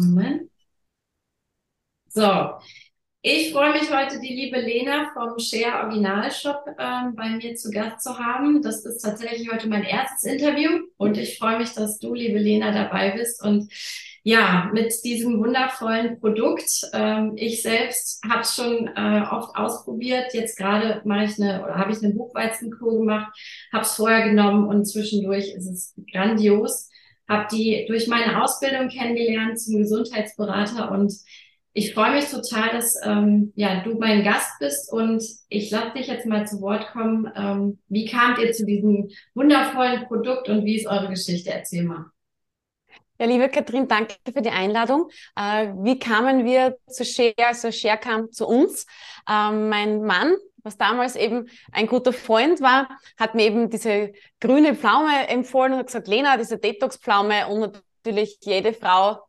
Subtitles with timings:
[0.00, 0.50] Moment.
[2.08, 2.58] So,
[3.22, 7.70] ich freue mich heute, die liebe Lena vom Share Original Shop ähm, bei mir zu
[7.70, 8.62] Gast zu haben.
[8.62, 12.72] Das ist tatsächlich heute mein erstes Interview und ich freue mich, dass du, liebe Lena,
[12.72, 13.72] dabei bist und
[14.22, 16.70] ja, mit diesem wundervollen Produkt.
[16.92, 20.34] Ähm, ich selbst habe es schon äh, oft ausprobiert.
[20.34, 23.32] Jetzt gerade mache ich eine oder habe ich eine Buchweizenkur gemacht,
[23.72, 26.88] habe es vorher genommen und zwischendurch ist es grandios.
[27.28, 31.12] Habe die durch meine Ausbildung kennengelernt zum Gesundheitsberater und
[31.78, 36.08] ich freue mich total, dass ähm, ja, du mein Gast bist und ich lasse dich
[36.08, 37.30] jetzt mal zu Wort kommen.
[37.36, 41.50] Ähm, wie kamt ihr zu diesem wundervollen Produkt und wie ist eure Geschichte?
[41.50, 42.06] Erzähl mal.
[43.20, 45.08] Ja, liebe Katrin, danke für die Einladung.
[45.36, 47.34] Äh, wie kamen wir zu Share?
[47.46, 48.86] Also Share kam zu uns.
[49.28, 50.34] Ähm, mein Mann,
[50.68, 55.78] was damals eben ein guter Freund war, hat mir eben diese grüne Pflaume empfohlen und
[55.80, 59.28] hat gesagt, Lena, diese Detox-Pflaume und natürlich jede Frau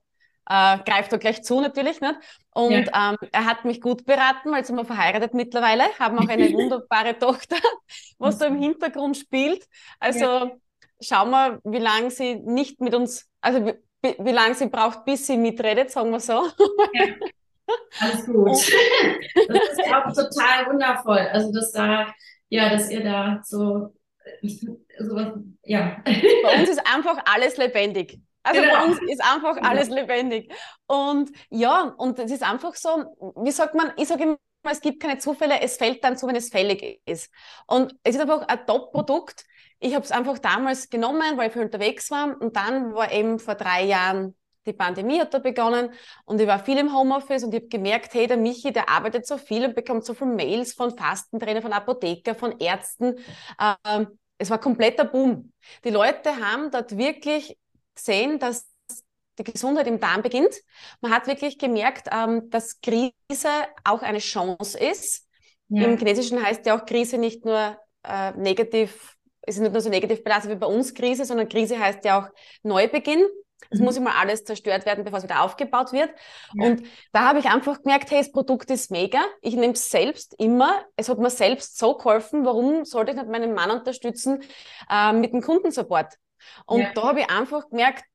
[0.49, 2.01] äh, greift da gleich zu natürlich.
[2.01, 2.15] Nicht?
[2.51, 3.11] Und ja.
[3.11, 7.17] ähm, er hat mich gut beraten, weil sind wir verheiratet mittlerweile, haben auch eine wunderbare
[7.17, 7.55] Tochter,
[8.17, 9.65] was da im Hintergrund spielt.
[9.99, 10.51] Also ja.
[11.01, 15.27] schauen wir, wie lange sie nicht mit uns, also wie, wie lange sie braucht, bis
[15.27, 16.47] sie mitredet, sagen wir so.
[16.93, 17.05] Ja.
[17.99, 18.47] Alles gut.
[19.47, 21.19] das ist ja auch total wundervoll.
[21.31, 22.13] Also, dass da,
[22.49, 23.93] ja, dass ihr da so,
[24.41, 26.01] so was, ja.
[26.05, 28.19] Bei uns ist einfach alles lebendig.
[28.43, 28.73] Also genau.
[28.73, 30.51] bei uns ist einfach alles lebendig.
[30.87, 33.05] Und ja, und es ist einfach so,
[33.43, 34.37] wie sagt man, ich sage immer,
[34.69, 37.31] es gibt keine Zufälle, es fällt dann zu, wenn es fällig ist.
[37.67, 39.45] Und es ist einfach ein Top-Produkt.
[39.79, 42.39] Ich habe es einfach damals genommen, weil ich viel unterwegs war.
[42.39, 44.35] Und dann war eben vor drei Jahren
[44.69, 45.91] die Pandemie hat da begonnen
[46.25, 49.25] und ich war viel im Homeoffice und ich habe gemerkt, hey, der Michi, der arbeitet
[49.27, 53.15] so viel und bekommt so viele Mails von Fastentrainer, von Apotheker, von Ärzten.
[53.59, 55.51] Ähm, es war kompletter Boom.
[55.83, 57.57] Die Leute haben dort wirklich
[57.93, 58.67] gesehen, dass
[59.37, 60.53] die Gesundheit im Darm beginnt.
[61.01, 63.49] Man hat wirklich gemerkt, ähm, dass Krise
[63.83, 65.27] auch eine Chance ist.
[65.69, 65.85] Ja.
[65.85, 70.23] Im Chinesischen heißt ja auch Krise nicht nur äh, negativ, ist nicht nur so negativ
[70.23, 72.29] belastet wie bei uns Krise, sondern Krise heißt ja auch
[72.63, 73.25] Neubeginn.
[73.69, 73.85] Es mhm.
[73.85, 76.09] muss immer alles zerstört werden, bevor es wieder aufgebaut wird.
[76.53, 76.65] Ja.
[76.65, 79.19] Und da habe ich einfach gemerkt, hey, das Produkt ist mega.
[79.41, 80.85] Ich nehme es selbst immer.
[80.95, 82.45] Es hat mir selbst so geholfen.
[82.45, 84.41] Warum sollte ich nicht meinen Mann unterstützen
[84.89, 86.15] äh, mit dem Kundensupport?
[86.65, 86.91] Und ja.
[86.93, 88.05] da habe ich einfach gemerkt,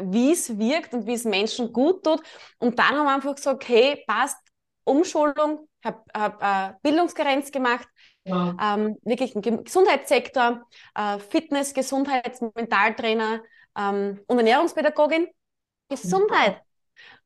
[0.00, 2.22] wie es wirkt und wie es Menschen gut tut.
[2.58, 4.38] Und dann haben wir einfach gesagt, hey, passt,
[4.84, 7.86] Umschulung, habe hab, äh, Bildungskarenz gemacht,
[8.24, 8.54] wow.
[8.60, 13.42] ähm, wirklich im Gesundheitssektor, äh, Fitness, Gesundheits-, Mentaltrainer
[13.76, 15.28] ähm, und Ernährungspädagogin.
[15.88, 16.62] Gesundheit.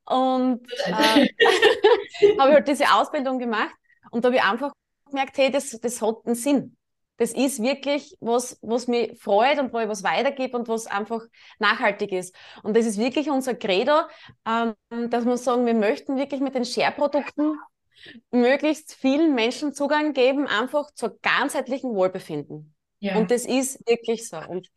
[0.06, 0.90] Und äh,
[2.38, 3.74] habe ich halt diese Ausbildung gemacht
[4.10, 4.72] und da habe ich einfach
[5.06, 6.76] gemerkt, hey, das, das hat einen Sinn
[7.16, 11.22] das ist wirklich was, was mich freut und wo ich was weitergebe und was einfach
[11.58, 12.34] nachhaltig ist.
[12.62, 14.02] Und das ist wirklich unser Credo,
[14.46, 14.74] ähm,
[15.10, 17.56] dass wir sagen, wir möchten wirklich mit den Share-Produkten
[18.30, 22.74] möglichst vielen Menschen Zugang geben, einfach zur ganzheitlichen Wohlbefinden.
[23.00, 23.16] Ja.
[23.16, 24.38] Und das ist wirklich so.
[24.38, 24.68] Und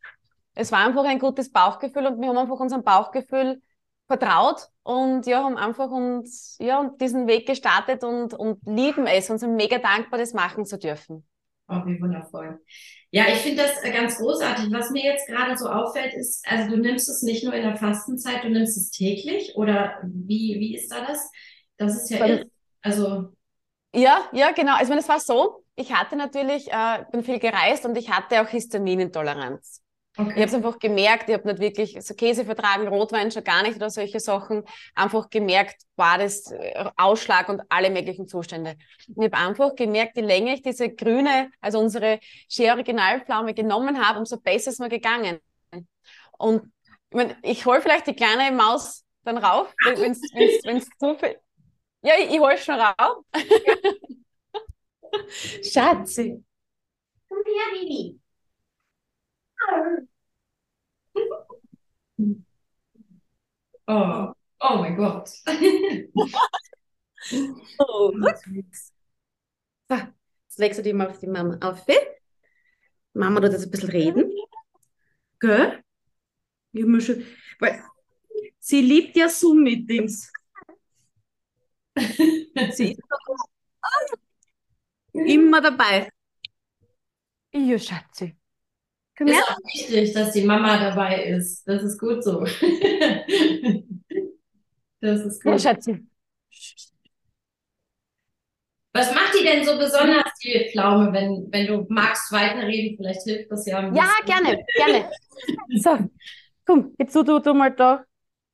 [0.54, 3.62] es war einfach ein gutes Bauchgefühl und wir haben einfach unserem Bauchgefühl
[4.08, 9.38] vertraut und ja, haben einfach uns, ja, diesen Weg gestartet und, und lieben es und
[9.38, 11.26] sind mega dankbar, das machen zu dürfen.
[11.70, 12.60] Oh, wie wundervoll.
[13.12, 14.72] Ja, ich finde das ganz großartig.
[14.72, 17.76] Was mir jetzt gerade so auffällt, ist, also du nimmst es nicht nur in der
[17.76, 21.30] Fastenzeit, du nimmst es täglich oder wie, wie ist da das?
[21.78, 22.50] Das ist ja, irre.
[22.88, 23.30] Also.
[23.94, 24.76] Ja, ja, genau.
[24.76, 28.48] Also, es war so, ich hatte natürlich, äh, bin viel gereist und ich hatte auch
[28.48, 29.82] Histaminintoleranz.
[30.20, 30.30] Okay.
[30.30, 33.62] Ich habe es einfach gemerkt, ich habe nicht wirklich so Käse vertragen, Rotwein schon gar
[33.62, 34.64] nicht oder solche Sachen.
[34.96, 38.78] Einfach gemerkt, war das äh, Ausschlag und alle möglichen Zustände.
[39.16, 42.20] Und ich habe einfach gemerkt, je länger ich diese grüne, also unsere
[42.50, 45.40] Shea Originalpflaume genommen habe, umso besser ist mir gegangen.
[46.40, 46.72] Und
[47.12, 51.40] ich, mein, ich hole vielleicht die kleine Maus dann rauf, wenn es zu viel...
[52.02, 53.24] Ja, ich, ich hole schon rauf.
[55.64, 56.44] Schatzi.
[57.30, 58.20] Komm her, Bibi.
[63.88, 65.30] Oh, oh mein Gott.
[67.80, 68.36] oh, gut.
[69.90, 71.86] So, jetzt du dich mal auf die Mama auf.
[73.14, 74.32] Mama tut jetzt ein bisschen reden.
[75.40, 75.84] Gell?
[76.74, 77.26] Ich hab mir schon,
[77.60, 77.84] weil
[78.60, 80.32] sie liebt ja so Meetings.
[82.72, 83.02] Sie ist
[85.14, 86.10] immer dabei.
[87.54, 88.36] Ja, Schatzi.
[89.18, 91.68] Komm ist auch wichtig, dass die Mama dabei ist.
[91.68, 92.42] Das ist gut so.
[95.02, 95.54] das ist gut.
[95.54, 96.06] Ja, Schatzi.
[98.94, 102.98] Was macht die denn so besonders, die Pflaume, wenn, wenn du magst weiterreden?
[102.98, 103.82] Vielleicht hilft das ja.
[103.94, 105.12] Ja, gerne, gerne.
[105.76, 106.10] So,
[106.66, 108.06] komm, jetzt du, du, du mal da.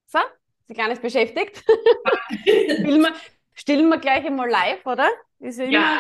[0.06, 0.20] So,
[0.68, 1.64] sie gar nicht beschäftigt.
[2.44, 3.14] stillen, wir,
[3.54, 5.10] stillen wir gleich einmal live, oder?
[5.40, 6.00] Ja, ja.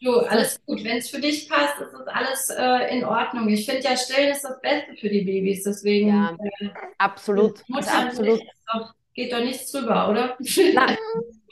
[0.00, 0.84] Du, alles gut.
[0.84, 3.48] Wenn es für dich passt, ist das alles äh, in Ordnung.
[3.48, 5.64] Ich finde ja, Stillen ist das Beste für die Babys.
[5.64, 6.08] Deswegen.
[6.08, 6.68] Ja, äh,
[6.98, 7.62] absolut.
[7.72, 8.40] Also absolut.
[8.72, 10.36] Doch, geht doch nichts drüber, oder?
[10.74, 10.98] Nein.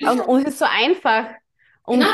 [0.02, 1.30] Und, und es ist so einfach.
[1.84, 2.12] Und genau.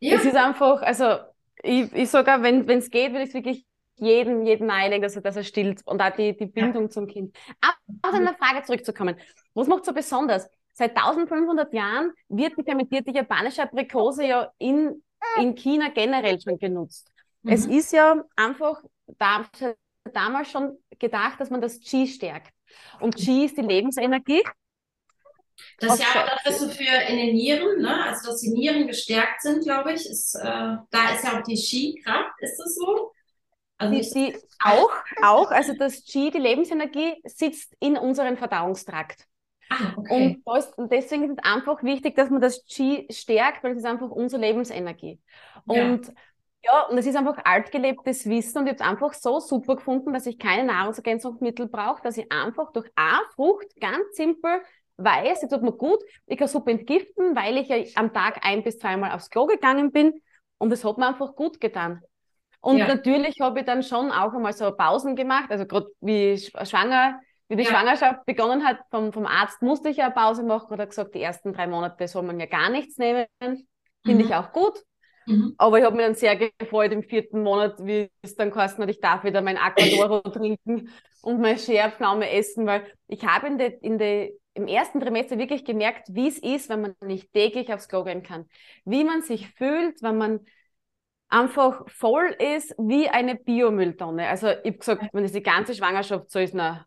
[0.00, 0.16] ja.
[0.16, 1.18] es ist einfach, also
[1.62, 3.64] ich, ich sogar, wenn es geht, würde ich wirklich
[3.96, 6.90] jeden, jeden nahelegen, dass er, dass er stillt und auch die, die Bindung ja.
[6.90, 7.36] zum Kind.
[7.60, 9.16] Aber auf eine Frage zurückzukommen.
[9.54, 10.48] Was macht so besonders?
[10.78, 15.02] Seit 1500 Jahren wird die fermentierte japanische Aprikose ja in,
[15.36, 17.10] in China generell schon genutzt.
[17.42, 17.52] Mhm.
[17.52, 18.80] Es ist ja einfach
[19.18, 19.44] da,
[20.12, 22.52] damals schon gedacht, dass man das Qi stärkt.
[23.00, 24.44] Und Qi ist die Lebensenergie.
[25.80, 28.04] Das ist ja auch das, was für in den Nieren, ne?
[28.04, 31.56] also dass die Nieren gestärkt sind, glaube ich, ist, äh, da ist ja auch die
[31.56, 33.12] Qi-Kraft, ist das so?
[33.78, 34.92] Also die, die auch,
[35.24, 39.26] auch, also das Qi, die Lebensenergie, sitzt in unserem Verdauungstrakt.
[39.70, 40.26] Ah, okay.
[40.26, 43.78] und, das, und, deswegen ist es einfach wichtig, dass man das Qi stärkt, weil es
[43.78, 45.20] ist einfach unsere Lebensenergie.
[45.66, 46.12] Und ja.
[46.62, 50.12] ja, und es ist einfach altgelebtes Wissen und ich habe es einfach so super gefunden,
[50.12, 54.62] dass ich keine Nahrungsergänzungsmittel brauche, dass ich einfach durch eine Frucht ganz simpel
[54.98, 58.64] weiß, jetzt tut mir gut, ich kann super entgiften, weil ich ja am Tag ein
[58.64, 60.20] bis zweimal aufs Klo gegangen bin
[60.58, 62.02] und es hat mir einfach gut getan.
[62.60, 62.88] Und ja.
[62.88, 67.56] natürlich habe ich dann schon auch einmal so Pausen gemacht, also gerade wie schwanger, wie
[67.56, 67.70] die ja.
[67.70, 71.22] Schwangerschaft begonnen hat, vom, vom Arzt musste ich ja eine Pause machen oder gesagt, die
[71.22, 73.26] ersten drei Monate soll man ja gar nichts nehmen.
[73.40, 73.64] Finde
[74.04, 74.20] mhm.
[74.20, 74.82] ich auch gut.
[75.26, 75.54] Mhm.
[75.58, 78.90] Aber ich habe mich dann sehr gefreut im vierten Monat, wie es dann geheißen hat,
[78.90, 80.90] ich darf wieder mein Aquadoro trinken
[81.22, 83.98] und mein Scherpflaume essen, weil ich habe in der, in
[84.58, 88.24] im ersten Trimester wirklich gemerkt, wie es ist, wenn man nicht täglich aufs Klo gehen
[88.24, 88.46] kann.
[88.84, 90.40] Wie man sich fühlt, wenn man
[91.28, 94.26] einfach voll ist wie eine Biomülltonne.
[94.26, 96.86] Also ich habe gesagt, wenn es die ganze Schwangerschaft so ist, na,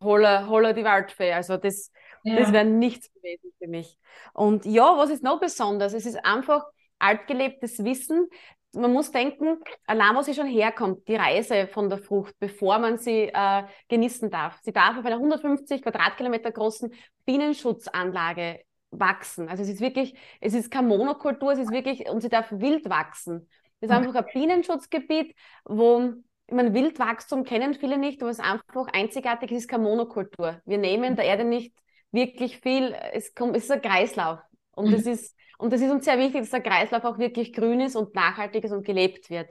[0.00, 1.32] holla, holla die Waldfee.
[1.32, 1.92] Also das,
[2.24, 2.36] ja.
[2.36, 3.98] das wäre nichts gewesen für mich.
[4.32, 5.92] Und ja, was ist noch besonders?
[5.92, 6.64] Es ist einfach
[6.98, 8.28] altgelebtes Wissen.
[8.72, 12.98] Man muss denken, allein wo sie schon herkommt, die Reise von der Frucht, bevor man
[12.98, 14.58] sie äh, genießen darf.
[14.62, 16.92] Sie darf auf einer 150 Quadratkilometer großen
[17.24, 18.60] Bienenschutzanlage
[18.90, 19.48] wachsen.
[19.48, 22.88] Also es ist wirklich, es ist keine Monokultur, es ist wirklich, und sie darf wild
[22.88, 23.48] wachsen.
[23.80, 25.34] Das ist einfach ein Bienenschutzgebiet,
[25.64, 26.14] wo,
[26.48, 30.62] ich meine, Wildwachstum kennen viele nicht, aber es ist einfach einzigartig, es ist keine Monokultur.
[30.64, 31.74] Wir nehmen der Erde nicht
[32.10, 34.38] wirklich viel, es, kommt, es ist ein Kreislauf.
[34.70, 34.92] Und, mhm.
[34.92, 37.96] das ist, und das ist uns sehr wichtig, dass der Kreislauf auch wirklich grün ist
[37.96, 39.50] und nachhaltig ist und gelebt wird.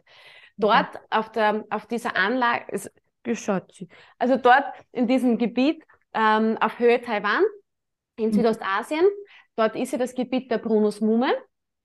[0.58, 1.00] Dort mhm.
[1.12, 2.92] auf, der, auf dieser Anlage, ist,
[4.18, 5.84] also dort in diesem Gebiet
[6.16, 7.44] ähm, auf Höhe Taiwan
[8.16, 8.34] in mhm.
[8.34, 9.06] Südostasien,
[9.56, 11.32] dort ist ja das Gebiet der Brunusmume.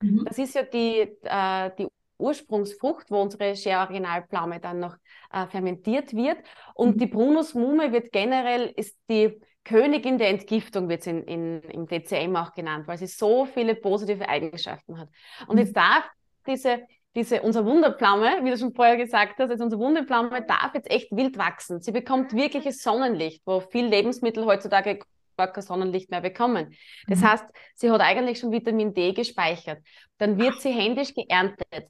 [0.01, 0.25] Mhm.
[0.25, 1.87] Das ist ja die, äh, die
[2.17, 4.95] Ursprungsfrucht, wo unsere Share Original Pflaume dann noch
[5.31, 6.37] äh, fermentiert wird.
[6.73, 6.99] Und mhm.
[6.99, 11.87] die Brunus Mume wird generell, ist die Königin der Entgiftung, wird sie in, in, im
[11.87, 15.09] DCM auch genannt, weil sie so viele positive Eigenschaften hat.
[15.47, 15.79] Und jetzt mhm.
[15.79, 16.09] darf
[16.45, 16.81] diese,
[17.15, 21.11] diese, unser Wunderpflaume, wie du schon vorher gesagt hast, also unsere Wunderpflaume darf jetzt echt
[21.11, 21.81] wild wachsen.
[21.81, 24.99] Sie bekommt wirkliches Sonnenlicht, wo viel Lebensmittel heutzutage
[25.37, 26.75] gar kein Sonnenlicht mehr bekommen.
[27.07, 27.29] Das mhm.
[27.29, 27.45] heißt,
[27.75, 29.81] sie hat eigentlich schon Vitamin D gespeichert.
[30.17, 31.89] Dann wird sie händisch geerntet.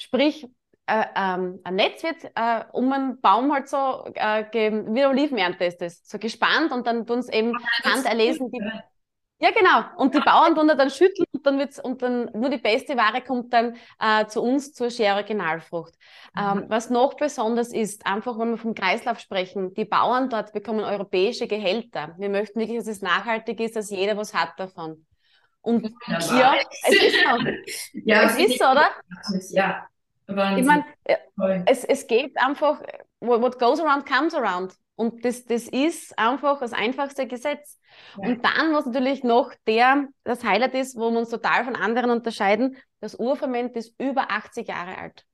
[0.00, 0.48] Sprich,
[0.86, 5.66] äh, ähm, ein Netz wird äh, um einen Baum halt so äh, geben, wie Olivenernte
[5.66, 8.50] ist das, so gespannt und dann tun sie eben ja, handerlesen.
[8.50, 8.60] Die,
[9.42, 9.84] ja, genau.
[9.98, 13.20] Und die Bauern tun dann schütteln und dann wird's, und dann nur die beste Ware
[13.20, 15.94] kommt dann äh, zu uns zur Share Originalfrucht.
[16.34, 16.40] Mhm.
[16.40, 20.80] Ähm, was noch besonders ist, einfach wenn wir vom Kreislauf sprechen, die Bauern dort bekommen
[20.80, 22.14] europäische Gehälter.
[22.16, 25.04] Wir möchten wirklich, dass es nachhaltig ist, dass jeder was hat davon.
[25.60, 26.54] Und ja,
[26.88, 28.00] es ist so.
[28.04, 28.90] ja, es ist so, oder?
[29.50, 29.86] Ja.
[30.36, 30.58] Wahnsinn.
[30.58, 32.82] Ich meine, äh, es, es geht einfach,
[33.20, 34.74] what goes around comes around.
[34.96, 37.78] Und das, das ist einfach das einfachste Gesetz.
[38.20, 38.28] Ja.
[38.28, 42.10] Und dann, was natürlich noch der, das Highlight ist, wo wir uns total von anderen
[42.10, 45.24] unterscheiden, das Urferment ist über 80 Jahre alt.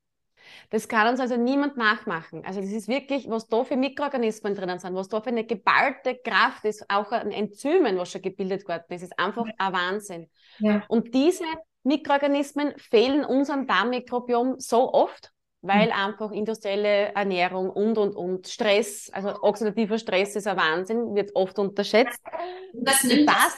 [0.70, 2.44] Das kann uns also niemand nachmachen.
[2.44, 6.16] Also das ist wirklich, was da für Mikroorganismen drinnen sind, was da für eine geballte
[6.16, 10.30] Kraft ist, auch an Enzymen, was schon gebildet worden ist, ist einfach ein Wahnsinn.
[10.58, 10.84] Ja.
[10.88, 11.44] Und diese
[11.86, 15.30] Mikroorganismen fehlen unserem Darmmikrobiom so oft,
[15.62, 15.92] weil mhm.
[15.92, 21.58] einfach industrielle Ernährung und, und, und Stress, also oxidativer Stress ist ein Wahnsinn, wird oft
[21.58, 22.20] unterschätzt.
[22.74, 23.56] Was nimmt das?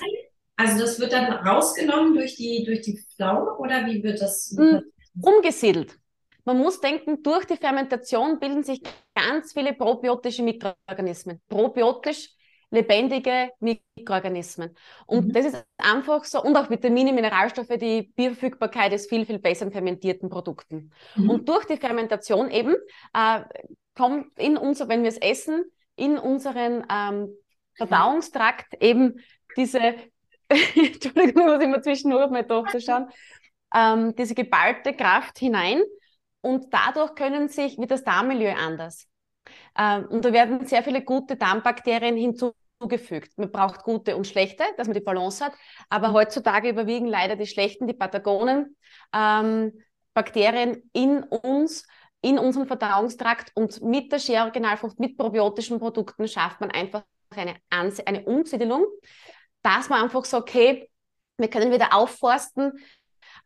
[0.56, 4.52] Also das wird dann rausgenommen durch die, durch die Pflaume oder wie wird das?
[4.52, 4.82] Mhm.
[5.22, 5.96] Umgesiedelt.
[6.44, 8.82] Man muss denken, durch die Fermentation bilden sich
[9.14, 11.40] ganz viele probiotische Mikroorganismen.
[11.48, 12.30] Probiotisch
[12.70, 14.76] lebendige Mikroorganismen.
[15.06, 15.32] Und mhm.
[15.32, 19.72] das ist einfach so, und auch Vitamine, Mineralstoffe, die Bioverfügbarkeit ist viel, viel besser in
[19.72, 20.92] fermentierten Produkten.
[21.16, 21.30] Mhm.
[21.30, 22.74] Und durch die Fermentation eben
[23.14, 23.40] äh,
[23.94, 25.64] kommt in unser, wenn wir es essen,
[25.96, 27.34] in unseren ähm,
[27.74, 29.20] Verdauungstrakt eben
[29.56, 29.80] diese,
[30.48, 33.08] Entschuldigung, ich muss immer zwischendurch auf meine Tochter schauen,
[33.74, 35.82] ähm, diese geballte Kraft hinein
[36.40, 39.07] und dadurch können sich, wird das Darmmilieu anders.
[39.76, 43.36] Ähm, und da werden sehr viele gute Darmbakterien hinzugefügt.
[43.36, 45.52] Man braucht gute und schlechte, dass man die Balance hat,
[45.88, 48.76] aber heutzutage überwiegen leider die schlechten, die Patagonen,
[49.14, 49.72] ähm,
[50.14, 51.86] Bakterien in uns,
[52.20, 57.04] in unserem Verdauungstrakt und mit der Share Originalfrucht, mit probiotischen Produkten schafft man einfach
[57.36, 58.84] eine, Anse eine Umsiedelung,
[59.62, 60.90] dass man einfach sagt, okay,
[61.36, 62.72] wir können wieder aufforsten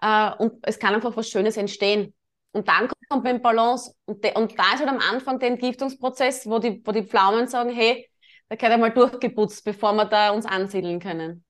[0.01, 2.15] äh, und es kann einfach was Schönes entstehen.
[2.53, 5.49] Und dann kommt man in Balance und, de, und da ist halt am Anfang der
[5.49, 8.09] Entgiftungsprozess, wo die, wo die Pflaumen sagen, hey,
[8.49, 11.45] da gehört einmal durchgeputzt, bevor wir da uns ansiedeln können.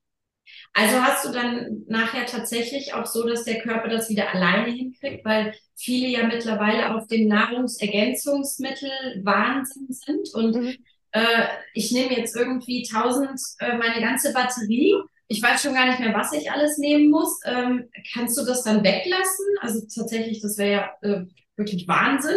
[0.73, 5.25] Also hast du dann nachher tatsächlich auch so, dass der Körper das wieder alleine hinkriegt,
[5.25, 8.91] weil viele ja mittlerweile auf dem Nahrungsergänzungsmittel
[9.25, 10.77] Wahnsinn sind und mhm.
[11.13, 14.95] äh, ich nehme jetzt irgendwie tausend äh, meine ganze Batterie.
[15.33, 17.41] Ich weiß schon gar nicht mehr, was ich alles nehmen muss.
[17.47, 19.47] Ähm, kannst du das dann weglassen?
[19.61, 21.25] Also tatsächlich, das wäre ja äh,
[21.57, 22.37] wirklich Wahnsinn.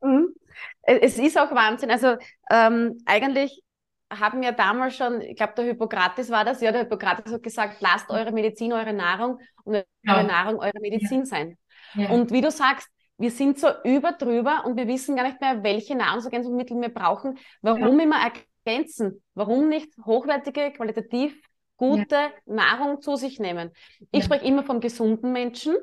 [0.00, 0.08] Mhm.
[0.08, 0.34] mhm.
[0.82, 1.90] Es ist auch Wahnsinn.
[1.90, 2.16] Also
[2.50, 3.62] ähm, eigentlich
[4.12, 7.76] haben ja damals schon, ich glaube, der Hippokrates war das, ja, der Hippokrates hat gesagt,
[7.80, 10.22] lasst eure Medizin eure Nahrung und eure ja.
[10.22, 11.26] Nahrung eure Medizin ja.
[11.26, 11.58] sein.
[11.94, 12.10] Ja.
[12.10, 15.62] Und wie du sagst, wir sind so über drüber und wir wissen gar nicht mehr,
[15.62, 17.38] welche Nahrungsergänzungsmittel wir brauchen.
[17.62, 18.16] Warum immer
[18.66, 19.22] ergänzen?
[19.34, 21.40] Warum nicht hochwertige, qualitativ
[21.76, 22.30] gute ja.
[22.46, 23.70] Nahrung zu sich nehmen.
[24.10, 24.24] Ich ja.
[24.24, 25.74] spreche immer vom gesunden Menschen.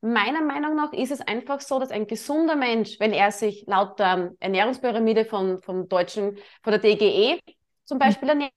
[0.00, 3.98] Meiner Meinung nach ist es einfach so, dass ein gesunder Mensch, wenn er sich laut
[3.98, 7.40] der Ernährungspyramide von, vom deutschen, von der DGE
[7.84, 8.00] zum mhm.
[8.00, 8.52] Beispiel ernährt.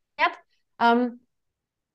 [0.79, 1.21] Ähm,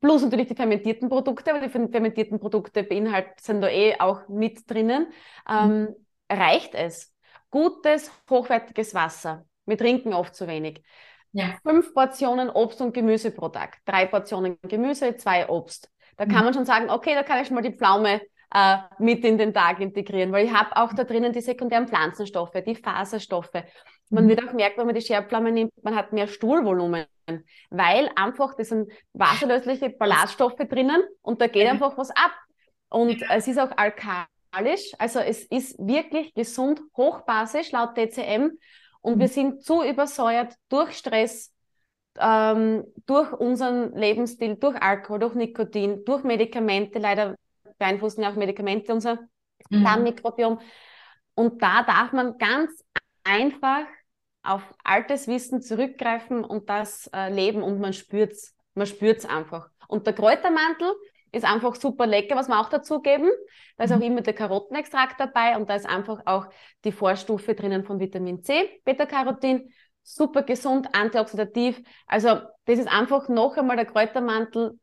[0.00, 4.68] plus natürlich die fermentierten Produkte, aber die fermentierten Produkte beinhalten, sind da eh auch mit
[4.70, 5.08] drinnen.
[5.48, 5.96] Ähm, mhm.
[6.30, 7.14] Reicht es?
[7.50, 9.46] Gutes, hochwertiges Wasser.
[9.64, 10.82] Wir trinken oft zu wenig.
[11.32, 11.56] Ja.
[11.62, 13.78] Fünf Portionen Obst und Gemüse pro Tag.
[13.84, 15.90] Drei Portionen Gemüse, zwei Obst.
[16.16, 16.44] Da kann mhm.
[16.44, 18.20] man schon sagen, okay, da kann ich schon mal die Pflaume
[18.54, 22.56] äh, mit in den Tag integrieren, weil ich habe auch da drinnen die sekundären Pflanzenstoffe,
[22.66, 23.62] die Faserstoffe.
[24.10, 24.28] Man mhm.
[24.28, 27.04] wird auch merken, wenn man die Scherpflaume nimmt, man hat mehr Stuhlvolumen
[27.70, 32.32] weil einfach das sind wasserlösliche Ballaststoffe drinnen und da geht einfach was ab.
[32.90, 38.52] Und es ist auch alkalisch, also es ist wirklich gesund, hochbasisch laut DCM
[39.08, 39.20] und mhm.
[39.20, 41.54] wir sind zu übersäuert durch Stress,
[42.18, 46.98] ähm, durch unseren Lebensstil, durch Alkohol, durch Nikotin, durch Medikamente.
[46.98, 47.34] Leider
[47.78, 49.18] beeinflussen ja auch Medikamente unser
[49.70, 49.82] mhm.
[49.82, 50.60] Darmmikrobiom.
[51.34, 52.84] Und da darf man ganz
[53.24, 53.86] einfach
[54.42, 59.70] auf altes Wissen zurückgreifen und das äh, leben und man spürt's, man spürt's einfach.
[59.88, 60.92] Und der Kräutermantel
[61.32, 63.30] ist einfach super lecker, was wir auch dazugeben.
[63.76, 64.02] Da ist auch mhm.
[64.02, 66.46] immer der Karottenextrakt dabei und da ist einfach auch
[66.84, 71.82] die Vorstufe drinnen von Vitamin C, Beta-Carotin, super gesund, antioxidativ.
[72.06, 74.78] Also das ist einfach noch einmal der Kräutermantel,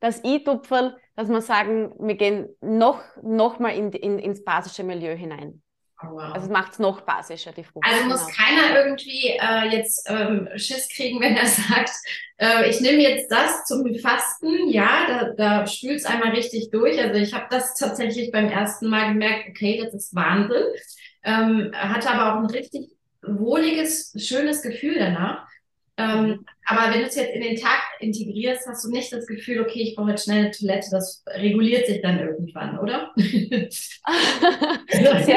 [0.00, 5.14] das i-Tupferl, dass wir sagen, wir gehen noch, noch mal in, in, ins basische Milieu
[5.14, 5.62] hinein.
[6.02, 6.34] Oh, wow.
[6.34, 7.86] Also es macht es noch basischer, die Frucht.
[7.88, 8.36] Also muss genau.
[8.36, 11.92] keiner irgendwie äh, jetzt ähm, Schiss kriegen, wenn er sagt,
[12.36, 17.00] äh, ich nehme jetzt das zum Fasten, ja, da, da spült es einmal richtig durch.
[17.00, 20.64] Also ich habe das tatsächlich beim ersten Mal gemerkt, okay, das ist Wahnsinn.
[21.24, 22.90] Ähm, hatte aber auch ein richtig
[23.22, 25.46] wohliges, schönes Gefühl danach.
[25.96, 29.60] Ähm, aber wenn du es jetzt in den Tag integrierst, hast du nicht das Gefühl,
[29.60, 33.12] okay, ich brauche jetzt schnell eine Toilette, das reguliert sich dann irgendwann, oder?
[33.16, 33.70] Sehr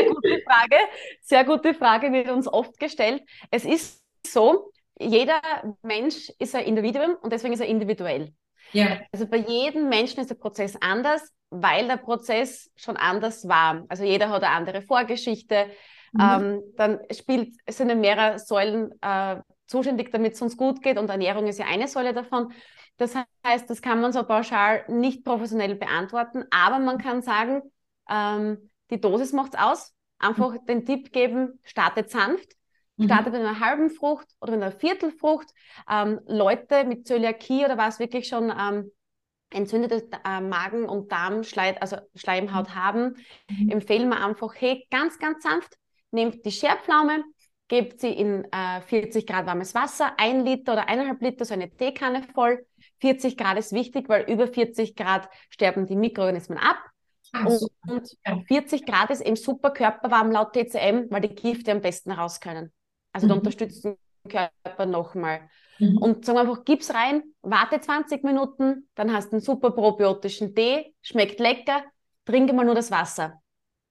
[0.05, 0.75] gute Frage.
[1.21, 3.21] Sehr gute Frage, wird uns oft gestellt.
[3.51, 5.39] Es ist so, jeder
[5.83, 8.33] Mensch ist ein Individuum und deswegen ist er individuell.
[8.71, 8.99] Ja.
[9.11, 13.85] Also bei jedem Menschen ist der Prozess anders, weil der Prozess schon anders war.
[13.87, 15.67] Also jeder hat eine andere Vorgeschichte.
[16.11, 16.21] Mhm.
[16.21, 19.37] Ähm, dann spielt, es sind mehrere Säulen äh,
[19.69, 22.51] zuständig, damit es uns gut geht und Ernährung ist ja eine Säule davon.
[22.97, 27.61] Das heißt, das kann man so pauschal nicht professionell beantworten, aber man kann sagen,
[28.09, 29.93] ähm, die Dosis macht es aus.
[30.17, 30.65] Einfach mhm.
[30.65, 32.51] den Tipp geben, startet sanft,
[32.97, 33.05] mhm.
[33.05, 35.47] startet mit einer halben Frucht oder mit einer Viertelfrucht.
[35.89, 38.91] Ähm, Leute mit Zöliakie oder was wirklich schon ähm,
[39.51, 42.75] entzündete äh, Magen- und Darmschleim, also Schleimhaut mhm.
[42.75, 43.15] haben,
[43.49, 43.69] mhm.
[43.69, 45.77] empfehlen wir einfach, hey, ganz, ganz sanft,
[46.11, 47.23] nehmt die Scherpflaume,
[47.69, 51.69] gebt sie in äh, 40 Grad warmes Wasser, ein Liter oder eineinhalb Liter, so eine
[51.69, 52.65] Teekanne voll.
[52.99, 56.77] 40 Grad ist wichtig, weil über 40 Grad sterben die Mikroorganismen ab.
[57.31, 62.11] Und, und 40 Grad ist eben super körperwarm laut TCM, weil die Gifte am besten
[62.11, 62.73] raus können.
[63.13, 63.29] Also mhm.
[63.29, 63.97] da unterstützt den
[64.27, 65.47] Körper nochmal.
[65.77, 65.97] Mhm.
[65.99, 70.55] Und sagen wir einfach, gib's rein, warte 20 Minuten, dann hast du einen super probiotischen
[70.55, 71.83] Tee, schmeckt lecker,
[72.25, 73.39] trinke mal nur das Wasser.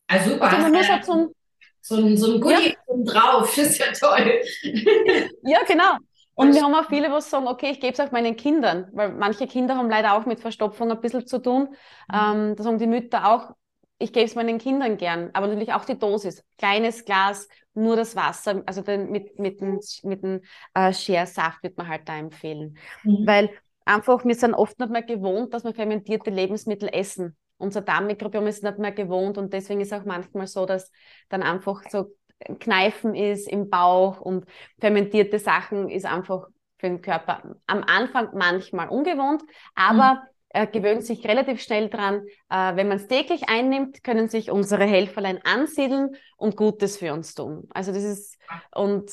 [0.09, 0.51] Also super.
[0.51, 1.35] Also nur so zum,
[1.81, 3.05] so ein, so ein Goodie ja.
[3.05, 4.41] drauf, das ist ja toll.
[5.43, 5.97] ja, genau.
[6.35, 9.13] Und wir haben auch viele, was sagen, okay, ich gebe es auch meinen Kindern, weil
[9.13, 11.71] manche Kinder haben leider auch mit Verstopfung ein bisschen zu tun.
[12.09, 12.15] Mhm.
[12.15, 13.57] Ähm, da sagen die Mütter auch,
[13.99, 16.45] ich gebe es meinen Kindern gern, aber natürlich auch die Dosis.
[16.57, 20.41] Kleines Glas, nur das Wasser, also den, mit, mit dem, mit dem
[20.75, 22.79] äh, Schersaft wird man halt da empfehlen.
[23.03, 23.27] Mhm.
[23.27, 23.51] Weil
[23.85, 27.37] einfach, wir sind oft nicht mehr gewohnt, dass wir fermentierte Lebensmittel essen.
[27.59, 30.91] Unser Darmmikrobiom ist nicht mehr gewohnt und deswegen ist auch manchmal so, dass
[31.29, 32.15] dann einfach so
[32.61, 34.47] Kneifen ist im Bauch und
[34.81, 36.47] fermentierte Sachen ist einfach
[36.79, 39.43] für den Körper am Anfang manchmal ungewohnt,
[39.75, 42.27] aber mhm er gewöhnt sich relativ schnell dran.
[42.49, 47.35] Äh, wenn man es täglich einnimmt, können sich unsere Helferlein ansiedeln und Gutes für uns
[47.35, 47.69] tun.
[47.71, 48.39] Also das ist,
[48.75, 49.11] und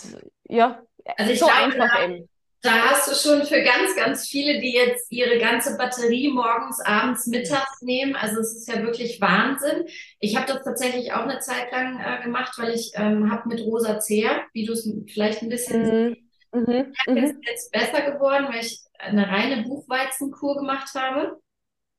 [0.47, 0.81] ja,
[1.17, 2.29] also so einfach eben.
[2.65, 7.27] Da hast du schon für ganz, ganz viele, die jetzt ihre ganze Batterie morgens, abends,
[7.27, 8.15] mittags nehmen.
[8.15, 9.85] Also es ist ja wirklich Wahnsinn.
[10.19, 13.61] Ich habe das tatsächlich auch eine Zeit lang äh, gemacht, weil ich ähm, habe mit
[13.61, 16.17] Rosa Zeher, wie du es vielleicht ein bisschen mhm.
[16.53, 16.93] Mhm.
[17.07, 17.17] Mhm.
[17.17, 21.39] ist jetzt besser geworden, weil ich eine reine Buchweizenkur gemacht habe.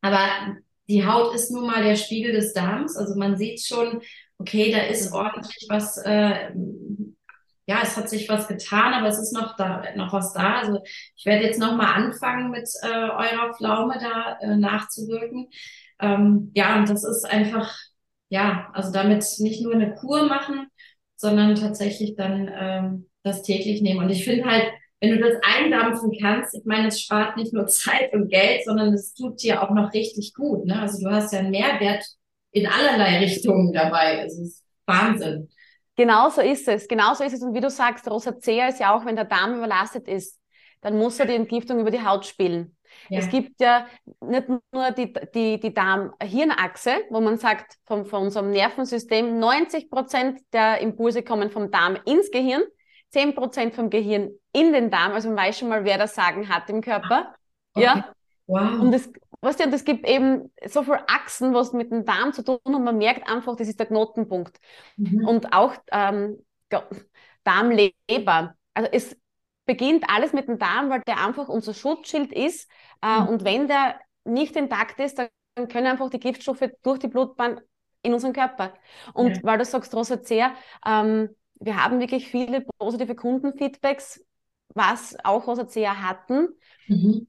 [0.01, 0.57] Aber
[0.89, 2.97] die Haut ist nun mal der Spiegel des Darms.
[2.97, 4.01] Also man sieht schon,
[4.39, 5.17] okay, da ist mhm.
[5.17, 6.51] ordentlich was, äh,
[7.67, 10.61] ja, es hat sich was getan, aber es ist noch da, noch was da.
[10.61, 10.81] Also
[11.17, 15.49] ich werde jetzt noch mal anfangen, mit äh, eurer Pflaume da äh, nachzuwirken.
[16.01, 17.77] Ähm, ja, und das ist einfach,
[18.29, 20.69] ja, also damit nicht nur eine Kur machen,
[21.17, 24.01] sondern tatsächlich dann ähm, das täglich nehmen.
[24.05, 24.71] Und ich finde halt,
[25.01, 28.95] wenn du das eindampfen kannst, ich meine, es spart nicht nur Zeit und Geld, sondern
[28.95, 30.67] es tut dir auch noch richtig gut.
[30.67, 30.81] Ne?
[30.81, 32.05] Also du hast ja einen Mehrwert
[32.53, 34.25] in allerlei Richtungen dabei.
[34.25, 35.49] Es ist Wahnsinn.
[35.97, 36.89] Genau so ist es.
[36.89, 37.43] Genau so ist es.
[37.43, 40.39] Und wie du sagst, Rosacea ist ja auch, wenn der Darm überlastet ist,
[40.83, 42.77] dann muss er die Entgiftung über die Haut spielen.
[43.09, 43.19] Ja.
[43.19, 43.87] Es gibt ja
[44.21, 50.41] nicht nur die, die, die Darm-Hirnachse, wo man sagt, von, von unserem Nervensystem, 90 Prozent
[50.53, 52.63] der Impulse kommen vom Darm ins Gehirn.
[53.15, 55.13] 10% vom Gehirn in den Darm.
[55.13, 57.35] Also man weiß schon mal, wer das Sagen hat im Körper.
[57.75, 57.85] Okay.
[57.85, 58.13] Ja.
[58.47, 58.81] Wow.
[58.81, 59.11] Und es,
[59.47, 62.85] weißt du, das gibt eben so viele Achsen, was mit dem Darm zu tun und
[62.85, 64.59] man merkt einfach, das ist der Knotenpunkt.
[64.97, 65.27] Mhm.
[65.27, 66.45] Und auch ähm,
[67.45, 68.55] Darmleber.
[68.75, 69.17] Also es
[69.65, 72.69] beginnt alles mit dem Darm, weil der einfach unser Schutzschild ist.
[73.03, 73.29] Äh, mhm.
[73.29, 75.29] Und wenn der nicht intakt ist, dann
[75.69, 77.61] können einfach die Giftstoffe durch die Blutbahn
[78.03, 78.75] in unseren Körper.
[79.15, 79.43] Und ja.
[79.43, 84.25] weil du sagst, Rosacea, ähm, wir haben wirklich viele positive Kundenfeedbacks,
[84.75, 86.49] was auch Rosacea hatten.
[86.89, 87.29] Mhm.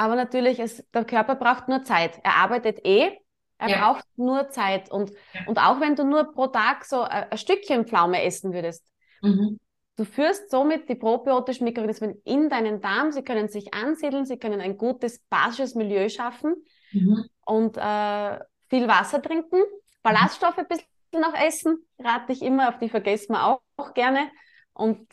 [0.00, 2.20] Aber natürlich, es, der Körper braucht nur Zeit.
[2.22, 3.18] Er arbeitet eh,
[3.58, 3.80] er ja.
[3.80, 4.90] braucht nur Zeit.
[4.90, 5.42] Und, ja.
[5.46, 8.82] und auch wenn du nur pro Tag so ein, ein Stückchen Pflaume essen würdest,
[9.20, 9.60] mhm.
[9.96, 13.12] du führst somit die probiotischen Mikroorganismen in deinen Darm.
[13.12, 16.54] Sie können sich ansiedeln, sie können ein gutes basisches Milieu schaffen
[16.92, 17.26] mhm.
[17.44, 18.38] und äh,
[18.70, 19.60] viel Wasser trinken,
[20.02, 24.30] Ballaststoffe ein bisschen noch essen, rate ich immer, auf die vergessen wir auch, auch gerne.
[24.72, 25.06] Und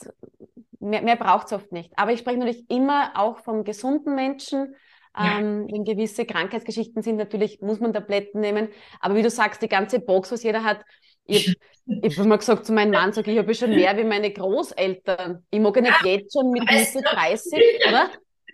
[0.80, 1.92] mehr, mehr braucht es oft nicht.
[1.96, 4.76] Aber ich spreche natürlich immer auch vom gesunden Menschen.
[5.18, 5.40] Ja.
[5.40, 8.70] Ähm, wenn gewisse Krankheitsgeschichten sind, natürlich muss man Tabletten nehmen.
[9.00, 10.82] Aber wie du sagst, die ganze Box, was jeder hat,
[11.26, 11.58] ich,
[12.04, 15.44] ich habe mal gesagt zu meinem Mann, sag, ich habe schon mehr wie meine Großeltern.
[15.50, 17.54] Ich mag ja nicht jetzt schon mit Mitte 30,
[17.88, 18.10] oder?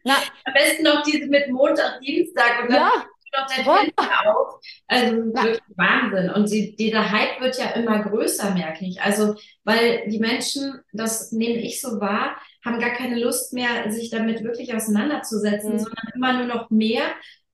[0.05, 4.59] Na, Am besten noch diese mit Montag, Dienstag und dann ja doch Fenster auf.
[4.87, 6.29] Also wirklich Wahnsinn.
[6.29, 9.01] Und die, dieser Hype wird ja immer größer, merke ich.
[9.01, 14.09] Also, weil die Menschen, das nehme ich so wahr, haben gar keine Lust mehr, sich
[14.09, 15.79] damit wirklich auseinanderzusetzen, mhm.
[15.79, 17.03] sondern immer nur noch mehr.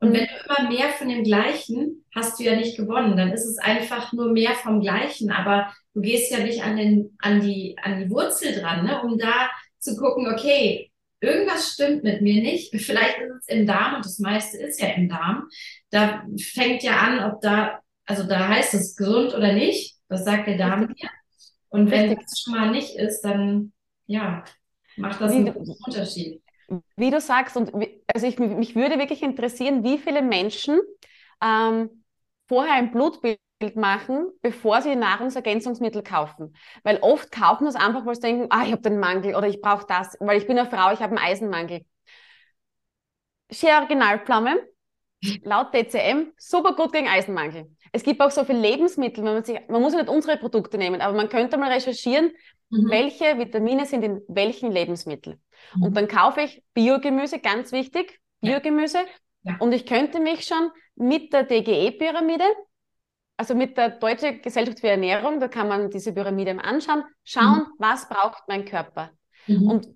[0.01, 3.17] Und wenn du immer mehr von dem Gleichen, hast du ja nicht gewonnen.
[3.17, 5.31] Dann ist es einfach nur mehr vom Gleichen.
[5.31, 9.01] Aber du gehst ja nicht an, den, an, die, an die Wurzel dran, ne?
[9.01, 10.88] um da zu gucken, okay,
[11.21, 12.73] irgendwas stimmt mit mir nicht.
[12.81, 15.47] Vielleicht ist es im Darm und das meiste ist ja im Darm.
[15.89, 19.97] Da fängt ja an, ob da, also da heißt es gesund oder nicht.
[20.07, 21.09] Das sagt der Darm dir.
[21.69, 23.73] Und wenn es schon mal nicht ist, dann
[24.07, 24.43] ja,
[24.97, 26.41] macht das einen großen Unterschied.
[26.95, 27.71] Wie du sagst, und
[28.13, 30.79] also ich, mich würde wirklich interessieren, wie viele Menschen
[31.43, 32.03] ähm,
[32.47, 33.39] vorher ein Blutbild
[33.75, 36.55] machen, bevor sie Nahrungsergänzungsmittel kaufen.
[36.83, 39.47] Weil oft kaufen wir es einfach, weil sie denken, ah, ich habe den Mangel oder
[39.47, 41.85] ich brauche das, weil ich bin eine Frau, ich habe einen Eisenmangel.
[43.51, 44.61] Share Originalpflaume,
[45.43, 47.69] laut DCM, super gut gegen Eisenmangel.
[47.91, 51.01] Es gibt auch so viele Lebensmittel, man, sich, man muss ja nicht unsere Produkte nehmen,
[51.01, 52.31] aber man könnte mal recherchieren,
[52.69, 52.89] mhm.
[52.89, 55.41] welche Vitamine sind in welchen Lebensmitteln.
[55.75, 55.83] Mhm.
[55.83, 58.99] Und dann kaufe ich Biogemüse, ganz wichtig, Biogemüse.
[58.99, 59.05] Ja.
[59.43, 59.55] Ja.
[59.59, 62.43] Und ich könnte mich schon mit der DGE-Pyramide
[63.39, 67.73] also mit der Deutschen Gesellschaft für Ernährung, da kann man diese Pyramide anschauen, schauen, mhm.
[67.77, 69.11] was braucht mein Körper.
[69.47, 69.69] Mhm.
[69.69, 69.87] Und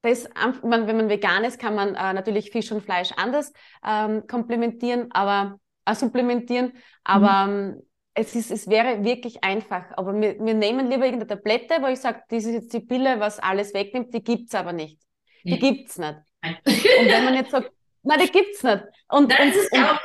[0.00, 0.30] das,
[0.62, 3.52] wenn man vegan ist, kann man äh, natürlich Fisch und Fleisch anders
[3.86, 6.72] ähm, komplementieren, aber äh, supplementieren.
[7.04, 7.68] Aber mhm.
[7.68, 7.82] ähm,
[8.14, 9.84] es, ist, es wäre wirklich einfach.
[9.98, 13.20] Aber wir, wir nehmen lieber irgendeine Tablette, wo ich sage, das ist jetzt die Pille,
[13.20, 14.98] was alles wegnimmt, die gibt es aber nicht.
[15.44, 16.16] Die gibt's nicht.
[16.42, 16.56] Nein.
[16.64, 17.70] Und wenn man jetzt sagt,
[18.04, 18.84] nein, die gibt's nicht.
[19.10, 20.00] Und, das und, ist ja auch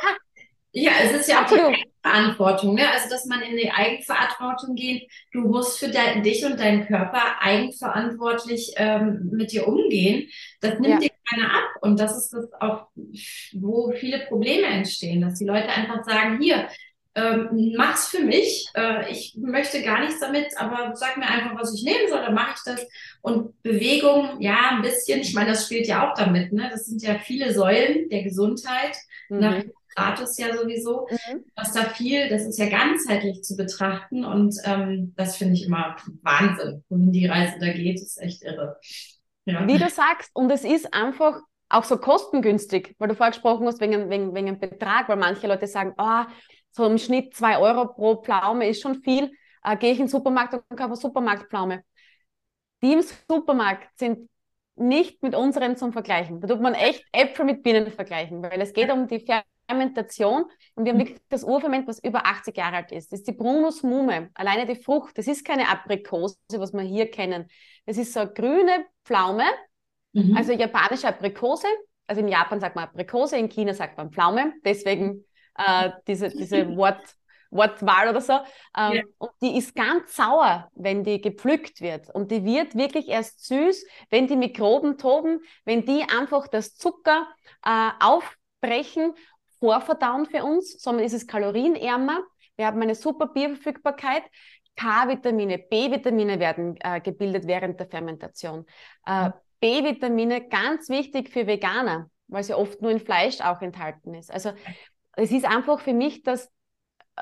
[0.75, 2.91] ja, es ist ja auch die Eigenverantwortung, ne?
[2.91, 5.09] Also, dass man in die Eigenverantwortung geht.
[5.31, 10.29] Du musst für de dich und deinen Körper eigenverantwortlich ähm, mit dir umgehen.
[10.59, 10.97] Das nimmt ja.
[10.99, 11.63] dir keiner ab.
[11.81, 12.87] Und das ist das auch,
[13.53, 16.67] wo viele Probleme entstehen, dass die Leute einfach sagen, hier,
[17.15, 18.67] ähm, mach's für mich.
[18.75, 22.33] Äh, ich möchte gar nichts damit, aber sag mir einfach, was ich nehmen soll, dann
[22.33, 22.85] mache ich das.
[23.21, 25.21] Und Bewegung, ja, ein bisschen.
[25.21, 26.51] Ich meine, das spielt ja auch damit.
[26.51, 26.67] Ne?
[26.69, 28.97] Das sind ja viele Säulen der Gesundheit.
[29.29, 29.39] Mhm.
[29.39, 29.63] Nach
[29.95, 31.45] Hippokrates ja sowieso, mhm.
[31.55, 35.95] was da viel, das ist ja ganzheitlich zu betrachten und ähm, das finde ich immer
[36.21, 38.79] Wahnsinn, wohin die Reise da geht, ist echt irre.
[39.45, 39.67] Ja.
[39.67, 43.81] Wie du sagst, und es ist einfach auch so kostengünstig, weil du vorher gesprochen hast
[43.81, 46.23] wegen, wegen, wegen einem Betrag, weil manche Leute sagen, oh,
[46.71, 49.31] so im Schnitt zwei Euro pro Pflaume ist schon viel,
[49.63, 51.83] äh, gehe ich in den Supermarkt und kaufe eine Supermarktpflaume.
[52.83, 54.29] Die im Supermarkt sind
[54.75, 56.41] nicht mit unseren zum Vergleichen.
[56.41, 59.19] Da tut man echt Äpfel mit Bienen vergleichen, weil es geht um die
[59.67, 63.11] Fermentation und wir haben wirklich das Urferment, was über 80 Jahre alt ist.
[63.11, 64.29] Das ist die Brunus mume.
[64.33, 67.47] Alleine die Frucht, das ist keine Aprikose, was wir hier kennen.
[67.85, 69.45] Das ist so eine grüne Pflaume,
[70.13, 70.35] mhm.
[70.35, 71.67] also japanische Aprikose.
[72.07, 74.53] Also in Japan sagt man Aprikose, in China sagt man Pflaume.
[74.63, 75.25] Deswegen
[75.57, 77.01] äh, diese, diese Wort,
[77.49, 78.33] Wortwahl oder so.
[78.77, 79.03] Ähm, ja.
[79.17, 82.13] Und die ist ganz sauer, wenn die gepflückt wird.
[82.13, 87.27] Und die wird wirklich erst süß, wenn die Mikroben toben, wenn die einfach das Zucker
[87.63, 89.13] äh, aufbrechen
[89.65, 92.19] vorverdauen für uns, sondern ist es kalorienärmer.
[92.55, 94.21] Wir haben eine super Bioverfügbarkeit.
[94.75, 98.65] K-Vitamine, B-Vitamine werden äh, gebildet während der Fermentation.
[99.07, 104.31] Äh, B-Vitamine ganz wichtig für Veganer, weil sie oft nur in Fleisch auch enthalten ist.
[104.31, 104.51] Also
[105.13, 106.51] es ist einfach für mich, dass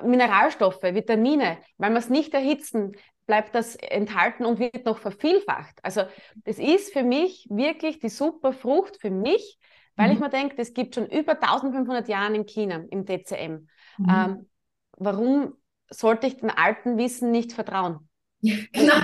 [0.01, 2.91] Mineralstoffe, Vitamine, weil wir es nicht erhitzen,
[3.25, 5.79] bleibt das enthalten und wird noch vervielfacht.
[5.81, 6.01] Also
[6.43, 9.59] das ist für mich wirklich die super Frucht für mich,
[9.95, 10.13] weil mhm.
[10.13, 13.67] ich mir denke, das gibt schon über 1500 Jahre in China im DCM.
[13.97, 14.09] Mhm.
[14.09, 14.49] Ähm,
[14.97, 15.53] warum
[15.89, 18.09] sollte ich den alten Wissen nicht vertrauen?
[18.41, 18.95] Ja, genau.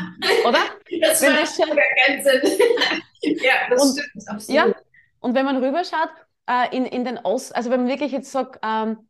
[0.47, 0.59] Oder?
[1.01, 1.69] Das wenn das schon...
[1.69, 2.41] keinen Sinn.
[3.41, 4.55] ja, das und, stimmt, absolut.
[4.55, 4.75] Ja,
[5.19, 6.09] und wenn man rüberschaut,
[6.47, 9.09] äh, in, in den Ost, also wenn man wirklich jetzt sagt, ähm,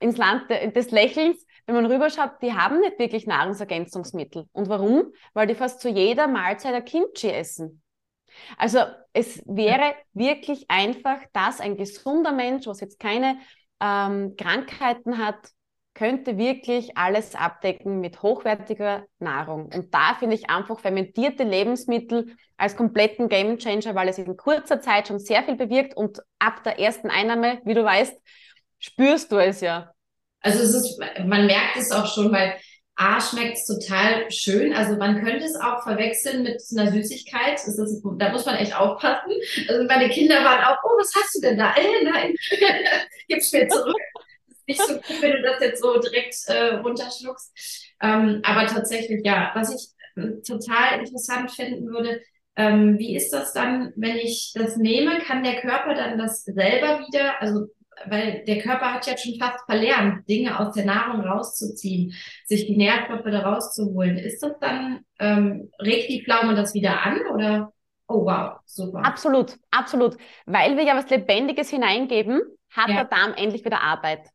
[0.00, 4.46] ins Land des Lächelns, wenn man rüberschaut, die haben nicht wirklich Nahrungsergänzungsmittel.
[4.52, 5.12] Und warum?
[5.34, 7.82] Weil die fast zu jeder Mahlzeit ein Kimchi essen.
[8.56, 8.80] Also
[9.12, 13.38] es wäre wirklich einfach, dass ein gesunder Mensch, was jetzt keine
[13.80, 15.50] ähm, Krankheiten hat,
[15.94, 19.66] könnte wirklich alles abdecken mit hochwertiger Nahrung.
[19.66, 25.08] Und da finde ich einfach fermentierte Lebensmittel als kompletten Gamechanger, weil es in kurzer Zeit
[25.08, 28.14] schon sehr viel bewirkt und ab der ersten Einnahme, wie du weißt,
[28.78, 29.92] spürst du es ja.
[30.40, 32.54] Also es ist, man merkt es auch schon, weil
[32.96, 34.74] A, schmeckt es total schön.
[34.74, 37.54] Also man könnte es auch verwechseln mit einer Süßigkeit.
[37.54, 37.80] Ist,
[38.18, 39.32] da muss man echt aufpassen.
[39.68, 41.74] Also meine Kinder waren auch, oh, was hast du denn da?
[41.74, 42.34] Äh, nein,
[43.28, 43.96] gib's mir zurück.
[44.66, 47.52] nicht so cool, wenn du das jetzt so direkt äh, runterschluckst.
[48.02, 52.20] Ähm, aber tatsächlich, ja, was ich äh, total interessant finden würde,
[52.56, 55.20] ähm, wie ist das dann, wenn ich das nehme?
[55.20, 57.66] Kann der Körper dann das selber wieder, also
[58.06, 62.14] weil der Körper hat ja schon fast verlernt, Dinge aus der Nahrung rauszuziehen,
[62.46, 64.16] sich die Nährstoffe da rauszuholen.
[64.16, 67.72] Ist das dann, ähm, regt die Pflaume das wieder an oder?
[68.08, 69.04] Oh wow, super.
[69.04, 70.16] Absolut, absolut.
[70.44, 72.96] Weil wir ja was Lebendiges hineingeben, hat ja.
[72.96, 74.28] der Darm endlich wieder Arbeit.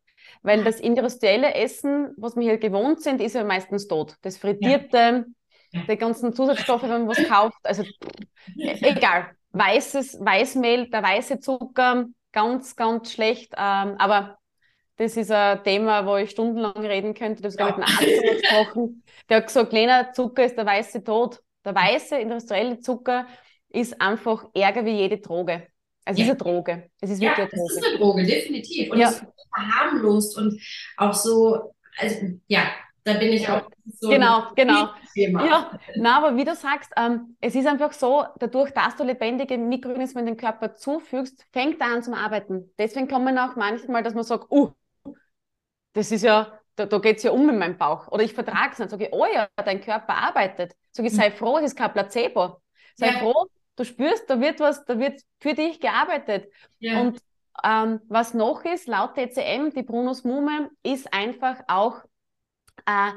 [0.44, 4.16] Weil das industrielle Essen, was wir hier gewohnt sind, ist ja meistens tot.
[4.22, 5.26] Das frittierte,
[5.72, 5.82] ja.
[5.90, 7.84] die ganzen Zusatzstoffe, wenn man was kauft, also
[8.58, 9.32] egal.
[9.52, 13.54] Weißes, Weißmehl, der weiße Zucker, ganz, ganz schlecht.
[13.58, 14.38] Ähm, aber
[14.98, 17.42] das ist ein Thema, wo ich stundenlang reden könnte.
[17.42, 17.78] Das habe ja.
[17.78, 19.04] mit einem Arzt gesprochen.
[19.28, 21.42] Der hat gesagt, kleiner Zucker ist der weiße Tod.
[21.64, 23.26] Der weiße industrielle Zucker
[23.70, 25.68] ist einfach ärger wie jede Droge.
[26.06, 26.26] Es ja.
[26.26, 26.90] ist eine Droge.
[27.02, 27.72] Es ist ja, wirklich eine Droge.
[27.72, 28.92] Es ist eine Droge, definitiv.
[28.92, 29.10] Und ja.
[29.10, 30.62] es ist verharmlost und
[30.98, 32.16] auch so, also
[32.48, 32.68] ja,
[33.06, 34.10] da bin ich auch so.
[34.10, 34.90] Genau, genau.
[35.14, 39.60] Ja, na, aber wie du sagst, ähm, es ist einfach so, dadurch, dass du lebendige
[39.60, 42.74] Mikroorganismen in den Körper zufügst, fängt er an zum Arbeiten.
[42.80, 44.72] Deswegen kommen auch manchmal, dass man sagt, uh,
[45.94, 48.08] das ist ja, da, da geht es ja um in meinem Bauch.
[48.08, 48.90] Oder ich vertrage es nicht.
[48.90, 50.76] Sage ich, oh ja, dein Körper arbeitet.
[50.92, 52.58] Sage ich, sei froh, es ist kein Placebo.
[52.96, 53.20] Sei ja.
[53.20, 56.52] froh, du spürst, da wird was, da wird für dich gearbeitet.
[56.80, 57.02] Ja.
[57.02, 57.20] Und
[57.64, 62.02] ähm, was noch ist, laut TCM, die Brunus Mume, ist einfach auch
[62.86, 63.12] äh,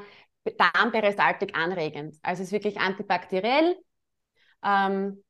[0.57, 2.17] Darmperistaltik anregend.
[2.23, 3.77] Also es ist wirklich antibakteriell,
[4.63, 5.23] ähm,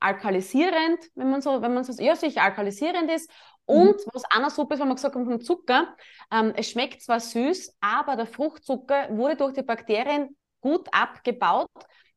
[0.00, 3.30] alkalisierend, wenn man so, wenn man so, ja, sicher alkalisierend ist.
[3.66, 4.10] Und mhm.
[4.12, 5.96] was auch noch super ist, wenn man gesagt haben vom Zucker,
[6.32, 11.68] ähm, es schmeckt zwar süß, aber der Fruchtzucker wurde durch die Bakterien gut abgebaut.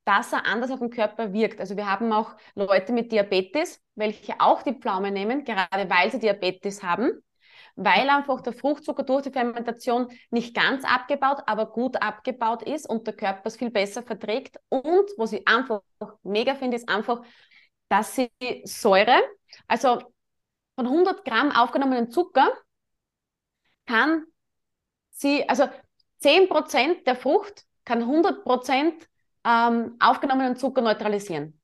[0.06, 1.60] dass er anders auf den Körper wirkt.
[1.60, 6.19] Also wir haben auch Leute mit Diabetes, welche auch die Pflaume nehmen, gerade weil sie
[6.19, 7.23] Diabetes haben,
[7.75, 13.07] weil einfach der Fruchtzucker durch die Fermentation nicht ganz abgebaut, aber gut abgebaut ist und
[13.07, 14.57] der Körper es viel besser verträgt.
[14.69, 15.81] Und was ich einfach
[16.23, 17.21] mega finde, ist einfach,
[17.89, 18.29] dass sie
[18.65, 19.21] Säure,
[19.67, 19.99] also
[20.75, 22.51] von 100 Gramm aufgenommenen Zucker,
[23.86, 24.25] kann
[25.12, 25.67] sie, also
[26.19, 29.09] 10 Prozent der Frucht kann 100 Prozent
[29.45, 31.59] ähm, aufgenommenen Zucker neutralisieren.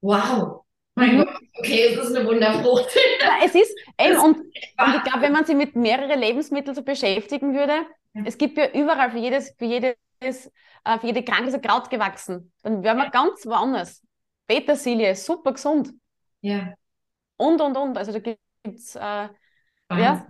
[0.00, 0.64] Wow.
[0.98, 1.24] Mein mhm.
[1.24, 2.88] Gott, okay, es ist eine Wunderfrucht.
[3.20, 6.82] Ja, es ist eben, und, und ich glaube, wenn man sich mit mehreren Lebensmitteln so
[6.82, 8.22] beschäftigen würde, ja.
[8.24, 12.52] es gibt ja überall für jedes, für jedes, äh, für jede Krankheit ein Kraut gewachsen.
[12.62, 13.10] Dann wären wir ja.
[13.10, 14.02] ganz woanders.
[14.46, 15.92] Petersilie, super gesund.
[16.40, 16.74] Ja.
[17.36, 17.96] Und, und, und.
[17.96, 19.28] Also da gibt es, äh,
[19.90, 20.26] ja.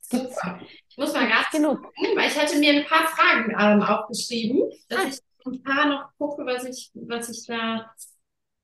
[0.00, 0.60] Super.
[0.88, 1.82] Ich muss mal ganz genug.
[1.82, 5.08] gucken, weil ich hatte mir ein paar Fragen ähm, aufgeschrieben, dass ah.
[5.08, 7.94] ich ein paar noch gucke, was ich, was ich da.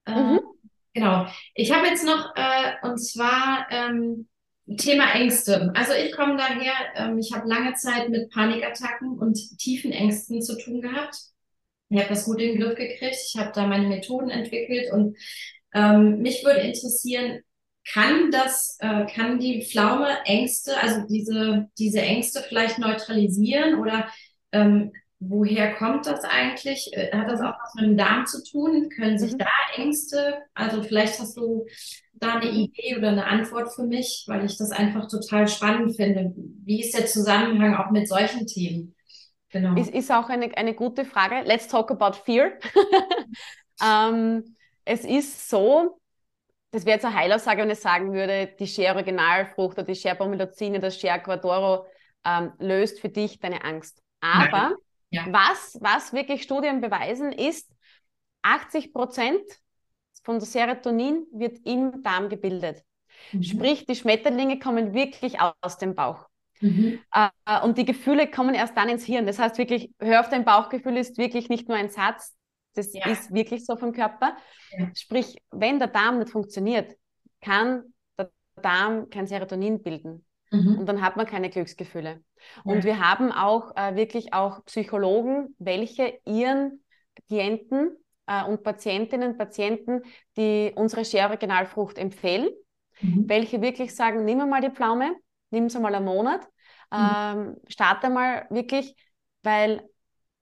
[0.06, 0.40] Äh, mhm.
[0.94, 1.26] Genau.
[1.54, 4.28] Ich habe jetzt noch, äh, und zwar ähm,
[4.76, 5.72] Thema Ängste.
[5.74, 10.56] Also ich komme daher, ähm, ich habe lange Zeit mit Panikattacken und tiefen Ängsten zu
[10.56, 11.16] tun gehabt.
[11.90, 13.16] Ich habe das gut in den Griff gekriegt.
[13.28, 15.16] Ich habe da meine Methoden entwickelt und
[15.74, 17.40] ähm, mich würde interessieren,
[17.92, 24.08] kann das, äh, kann die Pflaume Ängste, also diese, diese Ängste vielleicht neutralisieren oder
[24.52, 24.92] ähm,
[25.28, 26.90] woher kommt das eigentlich?
[26.92, 28.88] Äh, hat das auch was mit dem Darm zu tun?
[28.90, 29.38] Können sich mhm.
[29.38, 31.66] da Ängste, also vielleicht hast du
[32.14, 36.32] da eine Idee oder eine Antwort für mich, weil ich das einfach total spannend finde.
[36.64, 38.94] Wie ist der Zusammenhang auch mit solchen Themen?
[39.50, 39.78] Genau.
[39.80, 41.42] Ist, ist auch eine, eine gute Frage.
[41.44, 42.52] Let's talk about fear.
[43.84, 46.00] ähm, es ist so,
[46.70, 50.16] das wäre jetzt eine Heilaussage, wenn ich sagen würde, die Share Originalfrucht oder die Share
[50.16, 51.86] Pomilozine, das Share Quadoro
[52.24, 54.02] ähm, löst für dich deine Angst.
[54.20, 54.74] Aber
[55.14, 55.26] ja.
[55.30, 57.70] was, was wirklich Studien beweisen, ist,
[58.42, 59.42] 80 Prozent
[60.22, 62.82] von der Serotonin wird im Darm gebildet.
[63.32, 63.42] Mhm.
[63.42, 66.26] Sprich, die Schmetterlinge kommen wirklich aus dem Bauch.
[66.60, 67.00] Mhm.
[67.12, 69.26] Äh, und die Gefühle kommen erst dann ins Hirn.
[69.26, 72.36] Das heißt wirklich, hör auf dein Bauchgefühl ist wirklich nicht nur ein Satz,
[72.74, 73.06] das ja.
[73.06, 74.36] ist wirklich so vom Körper.
[74.76, 74.90] Ja.
[74.94, 76.96] Sprich, wenn der Darm nicht funktioniert,
[77.40, 77.84] kann
[78.18, 80.24] der Darm kein Serotonin bilden.
[80.54, 80.78] Mhm.
[80.78, 82.20] Und dann hat man keine Glücksgefühle.
[82.64, 82.72] Ja.
[82.72, 86.84] Und wir haben auch äh, wirklich auch Psychologen, welche ihren
[87.28, 90.02] Klienten äh, und Patientinnen, Patienten,
[90.36, 92.50] die unsere Share Originalfrucht empfehlen,
[93.00, 93.28] mhm.
[93.28, 95.14] welche wirklich sagen, nimm mal die Pflaume,
[95.50, 96.42] nimm sie mal einen Monat,
[96.92, 96.98] mhm.
[96.98, 98.94] ähm, starte mal wirklich,
[99.42, 99.82] weil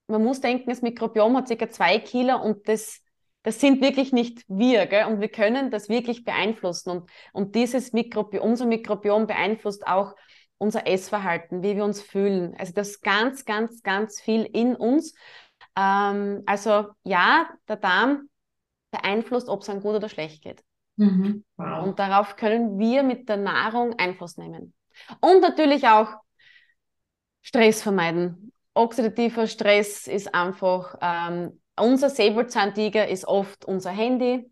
[0.06, 1.70] man muss denken, das Mikrobiom hat ca.
[1.70, 3.00] zwei Kilo und das,
[3.42, 4.86] das sind wirklich nicht wir.
[4.86, 5.06] Gell?
[5.06, 6.90] Und wir können das wirklich beeinflussen.
[6.90, 10.14] Und, und dieses Mikrobiom, unser Mikrobiom beeinflusst auch
[10.58, 12.54] unser Essverhalten, wie wir uns fühlen.
[12.56, 15.14] Also das ganz, ganz, ganz viel in uns.
[15.76, 18.28] Ähm, also ja, der Darm
[18.92, 20.62] beeinflusst, ob es einem gut oder schlecht geht.
[20.96, 21.44] Mhm.
[21.56, 21.84] Wow.
[21.84, 24.74] Und darauf können wir mit der Nahrung Einfluss nehmen.
[25.20, 26.14] Und natürlich auch
[27.40, 34.50] Stress vermeiden oxidativer Stress ist einfach, ähm, unser Säbelzahntiger ist oft unser Handy.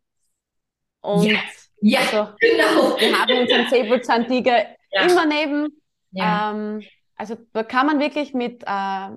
[1.01, 1.39] Und ja,
[1.81, 2.99] ja also, genau.
[2.99, 5.03] Wir haben unseren Säbelzahntiger ja.
[5.03, 5.81] immer neben.
[6.13, 6.53] Ja.
[6.53, 6.83] Ähm,
[7.17, 9.09] also da kann man wirklich mit, äh,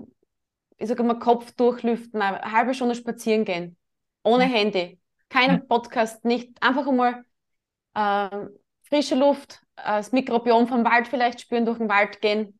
[0.77, 3.77] ich sage mal, Kopf durchlüften, eine halbe Stunde spazieren gehen.
[4.23, 4.99] Ohne Handy.
[5.29, 7.25] Kein Podcast, nicht einfach einmal
[7.95, 8.47] äh,
[8.87, 12.59] frische Luft, äh, das Mikrobiom vom Wald vielleicht spüren, durch den Wald gehen.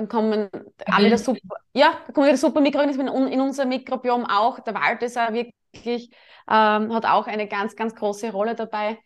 [0.00, 0.48] Dann kommen
[0.86, 4.58] alle der super, ja, kommen wieder super Mikroorganismen in unser Mikrobiom auch.
[4.60, 6.10] Der Wald ist auch wirklich,
[6.50, 8.96] ähm, hat auch eine ganz, ganz große Rolle dabei.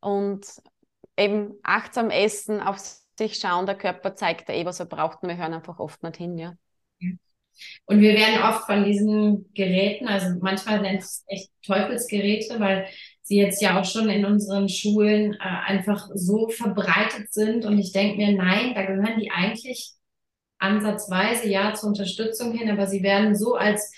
[0.00, 0.44] Und
[1.16, 2.78] eben achtsam essen, auf
[3.16, 6.02] sich schauen, der Körper zeigt da eh, was er braucht und wir hören einfach oft
[6.02, 6.54] nicht hin, ja.
[7.84, 12.88] Und wir werden oft von diesen Geräten, also manchmal nennt es echt Teufelsgeräte, weil
[13.22, 17.66] sie jetzt ja auch schon in unseren Schulen äh, einfach so verbreitet sind.
[17.66, 19.92] Und ich denke mir, nein, da gehören die eigentlich
[20.60, 23.92] ansatzweise ja zur Unterstützung hin, aber sie werden so als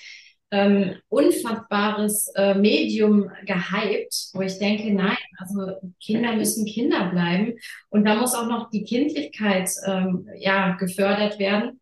[0.52, 7.54] ähm, unfassbares äh, Medium gehypt, wo ich denke, nein, also Kinder müssen Kinder bleiben
[7.88, 11.80] und da muss auch noch die Kindlichkeit ähm, ja gefördert werden.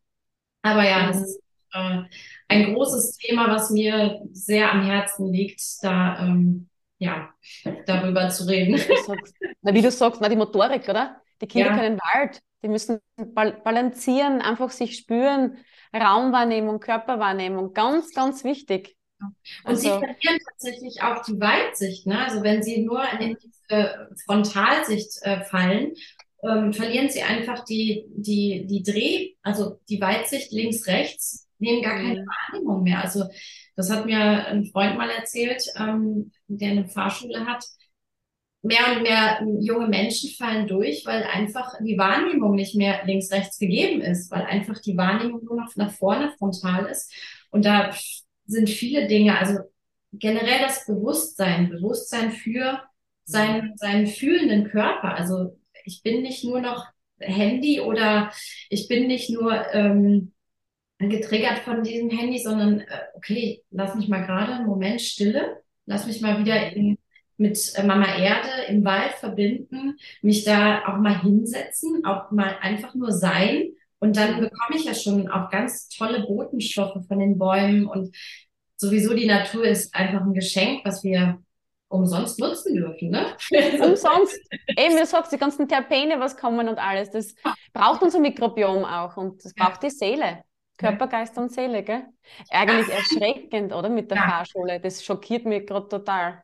[0.62, 1.40] Aber ja, das ist
[1.72, 2.02] äh,
[2.48, 7.30] ein großes Thema, was mir sehr am Herzen liegt, da ähm, ja
[7.86, 8.80] darüber zu reden.
[9.62, 11.20] Na, wie du sagst, na, die Motorik, oder?
[11.40, 11.76] Die Kinder ja.
[11.76, 15.58] können Wald, die müssen balancieren, einfach sich spüren,
[15.94, 18.96] Raumwahrnehmung, Körperwahrnehmung, ganz, ganz wichtig.
[19.20, 22.06] Und also, sie verlieren tatsächlich auch die Weitsicht.
[22.06, 22.24] Ne?
[22.24, 25.92] Also wenn sie nur in diese Frontalsicht äh, fallen,
[26.42, 31.48] ähm, verlieren sie einfach die, die, die Dreh, also die Weitsicht links, rechts.
[31.58, 33.02] nehmen gar keine Wahrnehmung mehr.
[33.02, 33.24] Also
[33.76, 37.64] das hat mir ein Freund mal erzählt, ähm, der eine Fahrschule hat.
[38.62, 43.58] Mehr und mehr junge Menschen fallen durch, weil einfach die Wahrnehmung nicht mehr links, rechts
[43.58, 47.12] gegeben ist, weil einfach die Wahrnehmung nur noch nach vorne frontal ist.
[47.50, 47.94] Und da
[48.46, 49.60] sind viele Dinge, also
[50.12, 52.82] generell das Bewusstsein, Bewusstsein für
[53.24, 55.14] seinen, seinen fühlenden Körper.
[55.14, 56.86] Also ich bin nicht nur noch
[57.18, 58.30] Handy oder
[58.68, 60.32] ich bin nicht nur ähm,
[60.98, 66.06] getriggert von diesem Handy, sondern äh, okay, lass mich mal gerade einen Moment stille, lass
[66.06, 66.98] mich mal wieder in,
[67.40, 72.94] mit äh, Mama Erde im Wald verbinden, mich da auch mal hinsetzen, auch mal einfach
[72.94, 73.70] nur sein.
[73.98, 78.14] Und dann bekomme ich ja schon auch ganz tolle Botenstoffe von den Bäumen und
[78.76, 81.42] sowieso die Natur ist einfach ein Geschenk, was wir
[81.88, 83.26] umsonst nutzen dürfen, ne?
[83.84, 84.38] umsonst.
[84.68, 87.34] Eben, wie du sagst, die ganzen Terpene, was kommen und alles, das
[87.72, 90.44] braucht unser Mikrobiom auch und das braucht die Seele.
[90.78, 92.04] Körper, Geist und Seele, gell?
[92.48, 93.90] Eigentlich erschreckend, oder?
[93.90, 94.28] Mit der ja.
[94.30, 94.80] Fahrschule.
[94.80, 96.42] Das schockiert mich gerade total.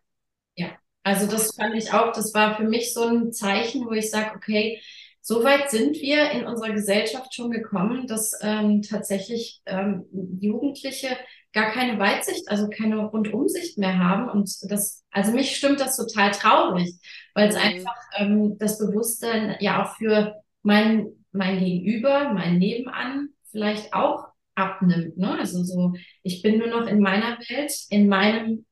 [1.07, 4.33] Also das fand ich auch, das war für mich so ein Zeichen, wo ich sage,
[4.35, 4.83] okay,
[5.21, 10.07] so weit sind wir in unserer Gesellschaft schon gekommen, dass ähm, tatsächlich ähm,
[10.41, 11.17] Jugendliche
[11.53, 14.29] gar keine Weitsicht, also keine Rundumsicht mehr haben.
[14.29, 16.93] Und das, also mich stimmt das total traurig,
[17.35, 17.63] weil es mhm.
[17.63, 24.25] einfach ähm, das Bewusstsein ja auch für mein, mein Gegenüber, mein Nebenan vielleicht auch
[24.57, 25.19] abnimmt.
[25.19, 25.39] Ne?
[25.39, 25.93] Also so,
[26.25, 28.66] ich bin nur noch in meiner Welt, in meinem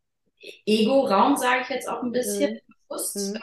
[0.67, 2.75] Ego-Raum, sage ich jetzt auch ein bisschen mhm.
[2.89, 3.35] bewusst.
[3.35, 3.41] Mhm.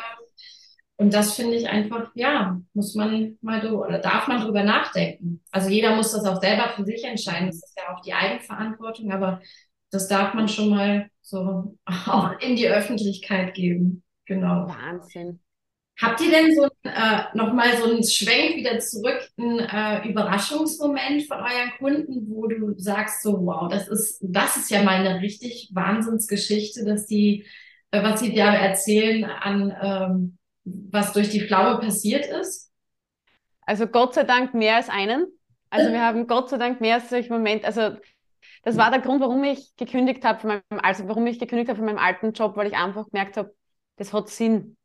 [0.97, 5.43] Und das finde ich einfach, ja, muss man mal drüber, oder darf man drüber nachdenken.
[5.49, 7.47] Also jeder muss das auch selber für sich entscheiden.
[7.47, 9.41] Das ist ja auch die Eigenverantwortung, aber
[9.89, 14.03] das darf man schon mal so auch in die Öffentlichkeit geben.
[14.25, 14.67] Genau.
[14.67, 15.39] Wahnsinn.
[15.99, 21.37] Habt ihr denn so äh, nochmal so einen Schwenk wieder zurück, einen äh, Überraschungsmoment von
[21.37, 25.69] euren Kunden, wo du sagst so, wow, das ist, das ist ja mal eine richtig
[25.73, 27.45] Wahnsinnsgeschichte, dass die,
[27.91, 32.71] äh, was sie da erzählen an ähm, was durch die Flamme passiert ist?
[33.61, 35.27] Also Gott sei Dank mehr als einen.
[35.69, 37.65] Also wir haben Gott sei Dank mehr als solche Momente.
[37.65, 37.95] Also
[38.63, 41.77] das war der Grund, warum ich gekündigt habe, von meinem, also warum ich gekündigt habe
[41.77, 43.55] von meinem alten Job, weil ich einfach gemerkt habe,
[43.95, 44.75] das hat Sinn.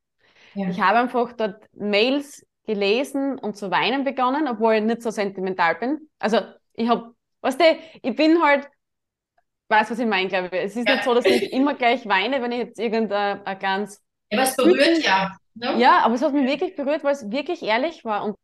[0.57, 0.69] Ja.
[0.69, 5.77] Ich habe einfach dort Mails gelesen und zu weinen begonnen, obwohl ich nicht so sentimental
[5.77, 6.09] bin.
[6.19, 6.41] Also
[6.73, 7.65] ich habe, weißt du,
[8.03, 8.69] ich bin halt,
[9.69, 10.65] weiß was ich meine, glaube ich.
[10.65, 10.95] Es ist ja.
[10.95, 14.57] nicht so, dass ich immer gleich weine, wenn ich jetzt irgendein ganz ja, aber es
[14.57, 15.37] berührt ja.
[15.55, 15.79] Ne?
[15.79, 18.25] Ja, aber es hat mich wirklich berührt, weil es wirklich ehrlich war.
[18.25, 18.37] Und,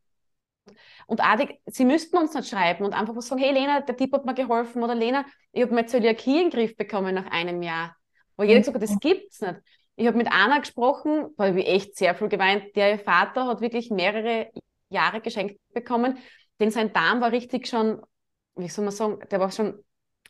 [1.07, 4.25] und Adik, sie müssten uns nicht schreiben und einfach sagen, hey Lena, der Typ hat
[4.25, 7.97] mir geholfen oder Lena, ich habe meine Zöliakie in den Griff bekommen nach einem Jahr.
[8.37, 9.57] Wo jeder gesagt hat, das gibt's nicht.
[10.03, 12.75] Ich habe mit Anna gesprochen, da habe ich echt sehr viel geweint.
[12.75, 14.51] Der Vater hat wirklich mehrere
[14.89, 16.19] Jahre geschenkt bekommen,
[16.59, 18.03] denn sein Darm war richtig schon,
[18.57, 19.79] wie soll man sagen, der war schon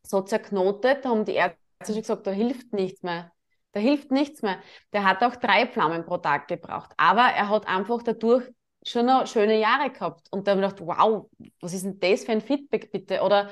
[0.03, 1.57] so zerknotet, da haben die Ärzte
[1.87, 3.33] schon gesagt, da hilft nichts mehr.
[3.73, 4.59] Da hilft nichts mehr.
[4.93, 6.91] Der hat auch drei Pflaumen pro Tag gebraucht.
[6.99, 8.45] Aber er hat einfach dadurch
[8.87, 10.29] schon noch schöne Jahre gehabt.
[10.31, 11.31] Und da habe ich gedacht, wow,
[11.63, 13.23] was ist denn das für ein Feedback bitte?
[13.23, 13.49] Oder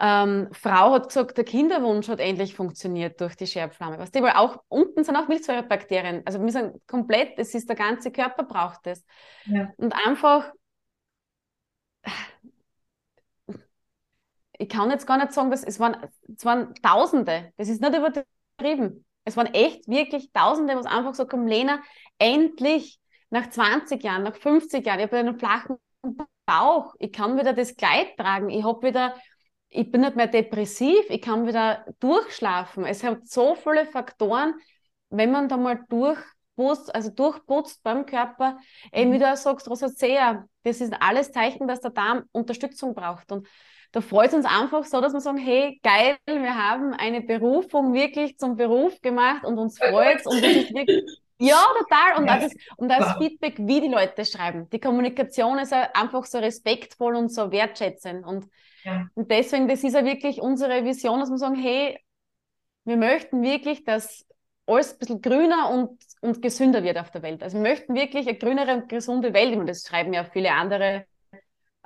[0.00, 3.98] ähm, Frau hat gesagt, der Kinderwunsch hat endlich funktioniert durch die Scherpflamme.
[3.98, 6.22] Was die, weil auch unten sind auch Milchsäurebakterien.
[6.24, 9.04] Also wir sind komplett, es ist der ganze Körper braucht es.
[9.46, 9.72] Ja.
[9.76, 10.52] Und einfach,
[14.58, 15.96] ich kann jetzt gar nicht sagen, dass es waren,
[16.36, 17.52] es waren Tausende.
[17.56, 19.04] Das ist nicht übertrieben.
[19.24, 21.82] Es waren echt wirklich Tausende, was einfach so kommen, Lena,
[22.18, 25.76] endlich nach 20 Jahren, nach 50 Jahren, ich habe einen flachen
[26.46, 29.14] Bauch, ich kann wieder das Kleid tragen, ich habe wieder,
[29.70, 32.84] ich bin nicht mehr depressiv, ich kann wieder durchschlafen.
[32.84, 34.54] Es hat so viele Faktoren,
[35.10, 38.58] wenn man da mal durchputzt, also durchputzt beim Körper,
[38.92, 43.30] eben wie du auch sagst, Rosacea, das ist alles Zeichen, dass der Darm Unterstützung braucht.
[43.30, 43.46] Und
[43.92, 47.94] da freut es uns einfach so, dass wir sagen, hey, geil, wir haben eine Berufung
[47.94, 51.04] wirklich zum Beruf gemacht und uns freut und das ist wirklich,
[51.38, 52.18] ja, total.
[52.18, 52.38] Und, ja.
[52.38, 54.68] das, und das Feedback, wie die Leute schreiben.
[54.70, 58.26] Die Kommunikation ist einfach so respektvoll und so wertschätzend.
[58.26, 58.46] Und,
[59.14, 61.98] und deswegen, das ist ja wirklich unsere Vision, dass wir sagen, hey,
[62.84, 64.26] wir möchten wirklich, dass
[64.66, 67.42] alles ein bisschen grüner und, und gesünder wird auf der Welt.
[67.42, 69.56] Also wir möchten wirklich eine grünere und gesunde Welt.
[69.56, 71.06] Und das schreiben ja viele andere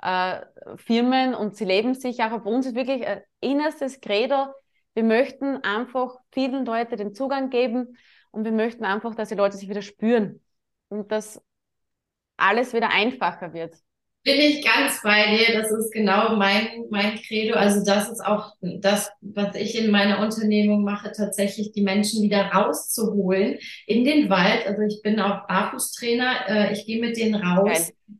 [0.01, 0.41] äh,
[0.75, 4.47] Firmen und sie leben sich auch auf uns ist wirklich ein innerstes Credo.
[4.93, 7.97] Wir möchten einfach vielen Leuten den Zugang geben
[8.31, 10.41] und wir möchten einfach, dass die Leute sich wieder spüren
[10.89, 11.41] und dass
[12.37, 13.75] alles wieder einfacher wird.
[14.23, 15.53] Bin ich ganz bei dir.
[15.53, 17.55] Das ist genau mein, mein Credo.
[17.55, 22.45] Also das ist auch das, was ich in meiner Unternehmung mache, tatsächlich die Menschen wieder
[22.45, 24.65] rauszuholen in den Wald.
[24.65, 26.47] Also ich bin auch Barfußtrainer.
[26.47, 27.67] Äh, ich gehe mit denen raus.
[27.67, 28.19] Geil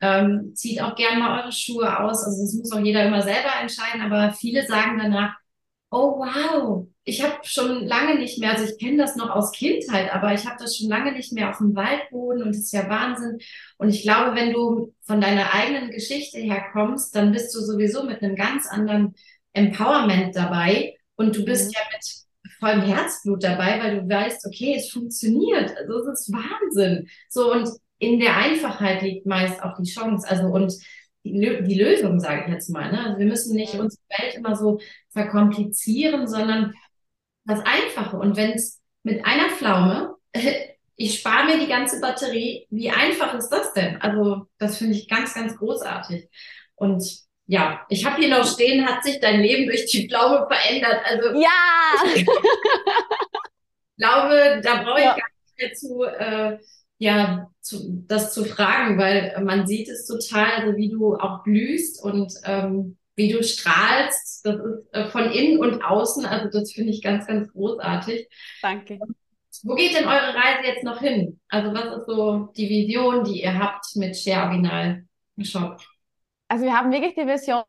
[0.00, 2.24] ähm, zieht auch gerne mal eure Schuhe aus.
[2.24, 5.36] Also das muss auch jeder immer selber entscheiden, aber viele sagen danach,
[5.90, 10.12] oh wow, ich habe schon lange nicht mehr, also ich kenne das noch aus Kindheit,
[10.12, 12.88] aber ich habe das schon lange nicht mehr auf dem Waldboden und das ist ja
[12.88, 13.38] Wahnsinn.
[13.78, 18.22] Und ich glaube, wenn du von deiner eigenen Geschichte herkommst, dann bist du sowieso mit
[18.22, 19.14] einem ganz anderen
[19.52, 21.72] Empowerment dabei und du bist mhm.
[21.74, 22.20] ja mit
[22.58, 25.74] vollem Herzblut dabei, weil du weißt, okay, es funktioniert.
[25.76, 27.08] Also es ist Wahnsinn.
[27.28, 30.28] So und in der Einfachheit liegt meist auch die Chance.
[30.28, 30.74] Also und
[31.24, 32.90] die, die Lösung, sage ich jetzt mal.
[32.92, 33.04] Ne?
[33.04, 34.80] Also wir müssen nicht unsere Welt immer so
[35.10, 36.74] verkomplizieren, sondern
[37.44, 38.16] das Einfache.
[38.16, 40.16] Und wenn es mit einer Pflaume,
[40.96, 44.00] ich spare mir die ganze Batterie, wie einfach ist das denn?
[44.02, 46.28] Also das finde ich ganz, ganz großartig.
[46.74, 47.02] Und
[47.46, 51.00] ja, ich habe hier noch stehen, hat sich dein Leben durch die Pflaume verändert?
[51.04, 52.26] Also ja, ich
[53.96, 55.16] glaube, da brauche ich ja.
[55.16, 56.02] gar nicht mehr zu.
[56.04, 56.58] Äh,
[57.02, 62.04] ja, zu, das zu fragen, weil man sieht es total, also wie du auch blühst
[62.04, 64.46] und ähm, wie du strahlst.
[64.46, 68.26] Das ist äh, von innen und außen, also das finde ich ganz, ganz großartig.
[68.62, 68.98] Danke.
[69.62, 71.38] Wo geht denn eure Reise jetzt noch hin?
[71.48, 75.04] Also was ist so die Vision, die ihr habt mit Share Original
[75.42, 75.80] Shop?
[76.48, 77.64] Also wir haben wirklich die Vision,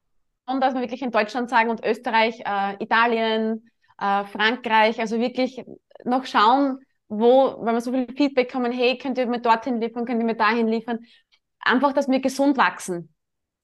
[0.48, 5.64] dass wir wirklich in Deutschland sagen und Österreich, äh, Italien, äh, Frankreich, also wirklich
[6.06, 6.80] noch schauen,
[7.10, 10.26] wo, weil wir so viel Feedback kommen, hey, könnt ihr mir dorthin liefern, könnt ihr
[10.26, 11.00] mir dahin liefern,
[11.60, 13.11] einfach, dass wir gesund wachsen.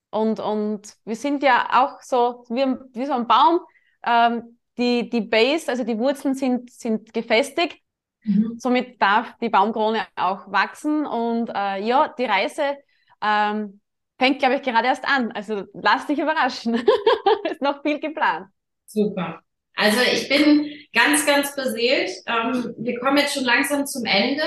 [0.09, 3.59] Und, und wir sind ja auch so, wie, wie so ein Baum,
[4.05, 7.79] ähm, die, die Base, also die Wurzeln sind, sind gefestigt.
[8.23, 8.55] Mhm.
[8.57, 11.05] Somit darf die Baumkrone auch wachsen.
[11.05, 12.77] Und äh, ja, die Reise
[13.21, 13.81] ähm,
[14.19, 15.31] fängt, glaube ich, gerade erst an.
[15.31, 16.75] Also lass dich überraschen.
[17.51, 18.47] ist noch viel geplant.
[18.85, 19.41] Super.
[19.75, 22.11] Also ich bin ganz, ganz beseelt.
[22.25, 24.43] Ähm, wir kommen jetzt schon langsam zum Ende.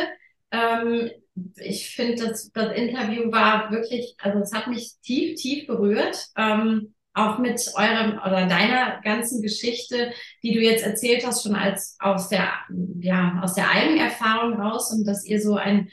[0.50, 1.10] Ähm,
[1.56, 6.26] ich finde, das, das Interview war wirklich, also es hat mich tief, tief berührt.
[6.36, 10.12] Ähm, auch mit eurem oder deiner ganzen Geschichte,
[10.42, 12.52] die du jetzt erzählt hast, schon als aus der,
[13.00, 15.90] ja, aus der Eigenerfahrung raus und dass ihr so ein,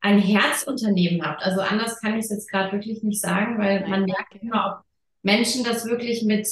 [0.00, 1.42] ein Herzunternehmen habt.
[1.42, 4.84] Also anders kann ich es jetzt gerade wirklich nicht sagen, weil man merkt immer, ob
[5.22, 6.48] Menschen das wirklich mit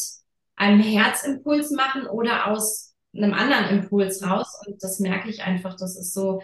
[0.56, 4.60] einem Herzimpuls machen oder aus einem anderen Impuls raus.
[4.66, 6.40] Und das merke ich einfach, das ist so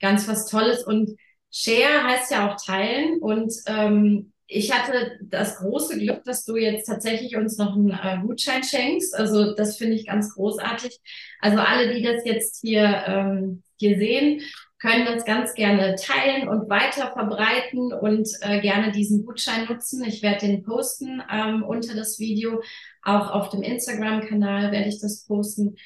[0.00, 0.84] ganz was Tolles.
[0.84, 1.16] Und
[1.52, 3.18] Share heißt ja auch teilen.
[3.20, 8.18] Und ähm, ich hatte das große Glück, dass du jetzt tatsächlich uns noch einen äh,
[8.22, 9.14] Gutschein schenkst.
[9.14, 10.98] Also das finde ich ganz großartig.
[11.40, 14.42] Also alle, die das jetzt hier, ähm, hier sehen,
[14.78, 20.02] können das ganz gerne teilen und weiter verbreiten und äh, gerne diesen Gutschein nutzen.
[20.04, 22.62] Ich werde den posten ähm, unter das Video.
[23.02, 25.76] Auch auf dem Instagram-Kanal werde ich das posten.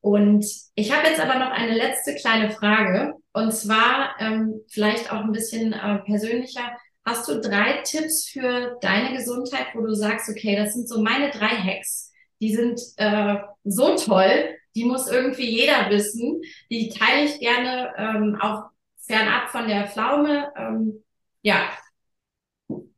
[0.00, 3.14] Und ich habe jetzt aber noch eine letzte kleine Frage.
[3.32, 6.76] Und zwar ähm, vielleicht auch ein bisschen äh, persönlicher.
[7.04, 11.30] Hast du drei Tipps für deine Gesundheit, wo du sagst, okay, das sind so meine
[11.30, 12.12] drei Hacks.
[12.40, 16.40] Die sind äh, so toll, die muss irgendwie jeder wissen.
[16.70, 18.70] Die teile ich gerne ähm, auch
[19.06, 20.52] fernab von der Pflaume.
[20.56, 21.04] Ähm,
[21.42, 21.70] ja.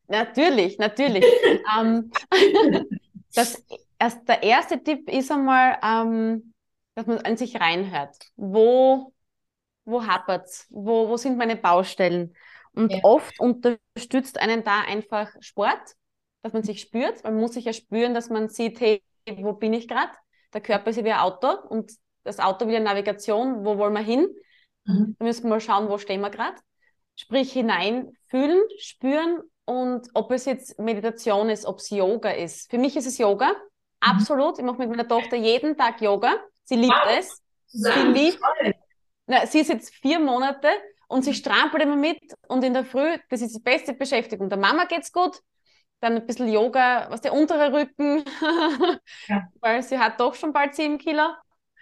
[0.09, 1.25] Natürlich, natürlich.
[1.79, 2.11] ähm,
[3.35, 3.65] das,
[3.99, 6.52] erst, der erste Tipp ist einmal, ähm,
[6.95, 8.17] dass man an sich reinhört.
[8.37, 9.13] Wo,
[9.85, 10.67] wo hapert's?
[10.71, 12.35] Wo, wo sind meine Baustellen?
[12.75, 13.01] Und ja.
[13.03, 15.95] oft unterstützt einen da einfach Sport,
[16.43, 17.23] dass man sich spürt.
[17.25, 19.03] Man muss sich ja spüren, dass man sieht, hey,
[19.39, 20.13] wo bin ich gerade?
[20.53, 21.93] Der Körper ist ja wie ein Auto und
[22.25, 24.29] das Auto wie eine Navigation, wo wollen wir hin?
[24.85, 25.17] Mhm.
[25.19, 26.57] Da müssen wir mal schauen, wo stehen wir gerade.
[27.15, 32.71] Sprich, hinein, fühlen, spüren und ob es jetzt Meditation ist, ob es Yoga ist.
[32.71, 33.55] Für mich ist es Yoga, mhm.
[34.01, 34.59] absolut.
[34.59, 36.35] Ich mache mit meiner Tochter jeden Tag Yoga.
[36.65, 37.19] Sie liebt wow.
[37.19, 37.43] es.
[37.67, 38.41] Sie liebt.
[39.27, 40.69] Na, sie ist jetzt vier Monate
[41.09, 44.49] und sie strampelt immer mit und in der Früh, das ist die beste Beschäftigung.
[44.49, 45.41] Der Mama geht's gut,
[46.01, 48.25] dann ein bisschen Yoga, was der untere Rücken,
[49.29, 49.49] ja.
[49.61, 51.29] weil sie hat doch schon bald sieben Kilo.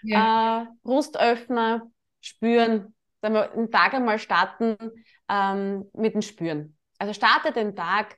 [0.03, 0.63] Ja.
[0.63, 4.77] Äh, Brustöffner, spüren, dann den Tag einmal starten
[5.29, 6.77] ähm, mit dem Spüren.
[6.99, 8.17] Also starte den Tag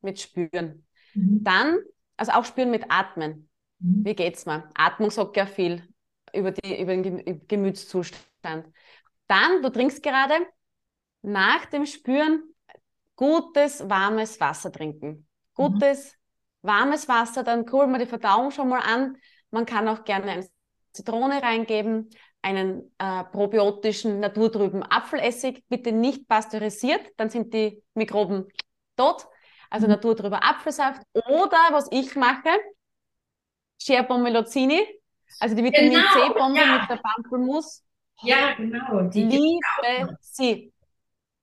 [0.00, 0.86] mit Spüren.
[1.14, 1.44] Mhm.
[1.44, 1.78] Dann,
[2.16, 3.48] also auch Spüren mit Atmen.
[3.78, 4.04] Mhm.
[4.04, 4.70] Wie geht's mir?
[4.74, 5.86] Atmung sagt ja viel
[6.36, 8.66] über, die, über den Gemütszustand.
[9.26, 10.34] Dann, du trinkst gerade,
[11.22, 12.42] nach dem Spüren
[13.16, 15.26] gutes, warmes Wasser trinken
[15.56, 16.12] gutes,
[16.62, 16.68] mhm.
[16.68, 19.16] warmes Wasser, dann kurbeln wir die Verdauung schon mal an.
[19.50, 20.48] Man kann auch gerne eine
[20.92, 22.10] Zitrone reingeben,
[22.42, 28.46] einen äh, probiotischen, naturtrüben Apfelessig, bitte nicht pasteurisiert, dann sind die Mikroben
[28.96, 29.26] tot.
[29.68, 29.94] Also mhm.
[29.94, 31.02] naturtrüber Apfelsaft.
[31.12, 32.50] Oder was ich mache,
[33.82, 34.80] Scherbombe Lozini,
[35.40, 36.78] also die Vitamin genau, C-Bombe ja.
[36.78, 37.82] mit der Pampelmus.
[38.22, 39.02] Ja, genau.
[39.02, 40.72] Die liebe sie.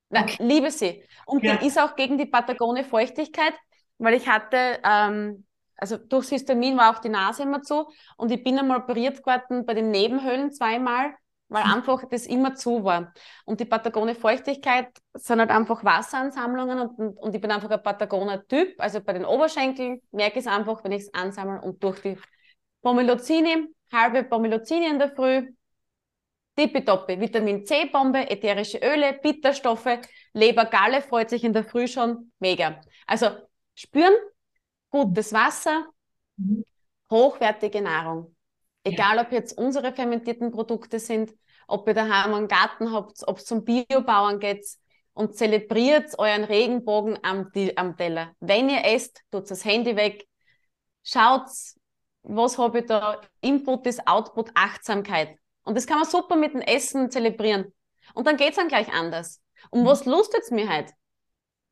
[0.09, 0.37] Okay.
[0.39, 1.03] liebe sie.
[1.25, 1.55] Und ja.
[1.55, 3.53] die ist auch gegen die Patagone Feuchtigkeit,
[3.97, 5.45] weil ich hatte, ähm,
[5.77, 9.65] also durchs Histamin war auch die Nase immer zu und ich bin einmal operiert geworden
[9.65, 11.13] bei den Nebenhöhlen zweimal,
[11.49, 11.73] weil mhm.
[11.73, 13.13] einfach das immer zu war.
[13.45, 17.81] Und die Patagone Feuchtigkeit sind halt einfach Wasseransammlungen und, und, und ich bin einfach ein
[17.83, 18.75] Patagoner Typ.
[18.79, 22.17] Also bei den Oberschenkeln merke ich es einfach, wenn ich es ansammle und durch die
[22.83, 25.47] Pomilozini, halbe Pomilozini in der Früh,
[26.55, 29.99] tippitoppi, Vitamin C-Bombe, ätherische Öle, Bitterstoffe,
[30.33, 32.81] Leber-Galle freut sich in der Früh schon, mega.
[33.07, 33.29] Also
[33.73, 34.13] spüren,
[34.89, 35.87] gutes Wasser,
[36.37, 36.65] mhm.
[37.09, 38.35] hochwertige Nahrung.
[38.83, 41.33] Egal, ob jetzt unsere fermentierten Produkte sind,
[41.67, 44.65] ob ihr daheim einen Garten habt, ob es zum Biobauern geht
[45.13, 48.35] und zelebriert euren Regenbogen am, am Teller.
[48.41, 50.27] Wenn ihr esst, tut das Handy weg,
[51.03, 51.47] schaut,
[52.23, 55.37] was habe ich da, Input ist Output, Achtsamkeit.
[55.63, 57.73] Und das kann man super mit dem Essen zelebrieren.
[58.13, 59.41] Und dann geht's dann gleich anders.
[59.69, 59.85] Und mhm.
[59.85, 60.91] was lustet's mir halt?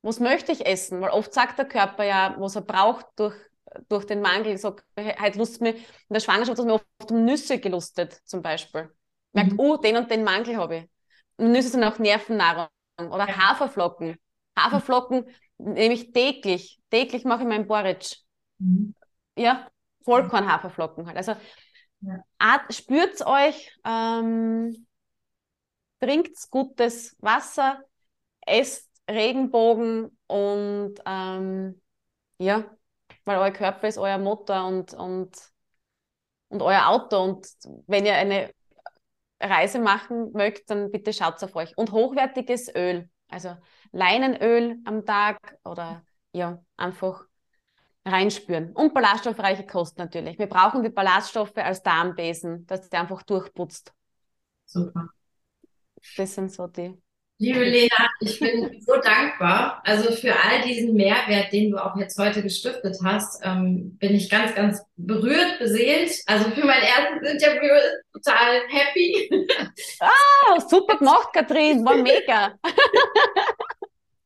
[0.01, 1.01] Was möchte ich essen?
[1.01, 3.35] Weil oft sagt der Körper ja, was er braucht durch,
[3.89, 4.57] durch den Mangel.
[4.57, 8.89] So, halt lust mir in der Schwangerschaft, dass mir oft um Nüsse gelustet, zum Beispiel.
[9.33, 9.59] Merkt, mhm.
[9.59, 10.89] oh, den und den Mangel habe ich.
[11.37, 12.67] Und Nüsse sind auch Nervennahrung.
[12.97, 13.49] Oder ja.
[13.49, 14.17] Haferflocken.
[14.57, 15.25] Haferflocken
[15.57, 16.79] nehme ich täglich.
[16.89, 18.17] Täglich mache ich mein Porridge.
[18.59, 18.95] Mhm.
[19.37, 19.69] Ja,
[20.03, 21.17] Vollkorn-Haferflocken halt.
[21.17, 21.35] Also
[22.01, 22.65] ja.
[22.69, 24.87] spürt euch, ähm,
[25.99, 27.79] trinkt gutes Wasser,
[28.45, 31.81] esst Regenbogen und ähm,
[32.37, 32.65] ja,
[33.25, 35.37] weil euer Körper ist euer Motor und, und,
[36.49, 37.21] und euer Auto.
[37.21, 37.47] Und
[37.87, 38.51] wenn ihr eine
[39.39, 41.77] Reise machen mögt, dann bitte schaut auf euch.
[41.77, 43.55] Und hochwertiges Öl, also
[43.91, 47.25] Leinenöl am Tag oder ja, einfach
[48.05, 48.71] reinspüren.
[48.73, 50.39] Und ballaststoffreiche Kost natürlich.
[50.39, 53.93] Wir brauchen die Ballaststoffe als Darmbesen, dass der einfach durchputzt.
[54.65, 55.09] Super.
[56.17, 56.97] Das sind so die.
[57.37, 59.81] Liebe Lena, ich bin so dankbar.
[59.83, 64.29] Also für all diesen Mehrwert, den du auch jetzt heute gestiftet hast, ähm, bin ich
[64.29, 66.11] ganz, ganz berührt, beseelt.
[66.27, 67.73] Also für mein erstes Interview
[68.13, 69.29] total happy.
[69.99, 71.83] Ah, super gemacht, Katrin.
[71.83, 72.53] War mega.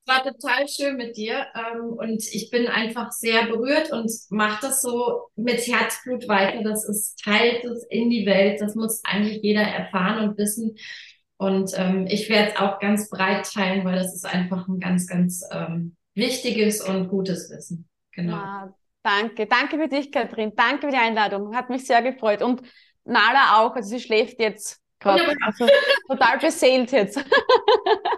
[0.07, 4.81] war total schön mit dir ähm, und ich bin einfach sehr berührt und mache das
[4.81, 6.63] so mit Herzblut weiter.
[6.63, 8.61] Das ist Teil des in die Welt.
[8.61, 10.77] Das muss eigentlich jeder erfahren und wissen.
[11.37, 15.07] Und ähm, ich werde es auch ganz breit teilen, weil das ist einfach ein ganz,
[15.07, 17.89] ganz ähm, wichtiges und gutes Wissen.
[18.11, 18.35] Genau.
[18.35, 20.53] Ah, danke, danke für dich, Katrin.
[20.55, 21.55] Danke für die Einladung.
[21.55, 22.41] Hat mich sehr gefreut.
[22.41, 22.61] Und
[23.03, 25.35] Nala auch, also sie schläft jetzt gerade.
[25.41, 25.67] Also
[26.07, 27.23] total beseelt jetzt.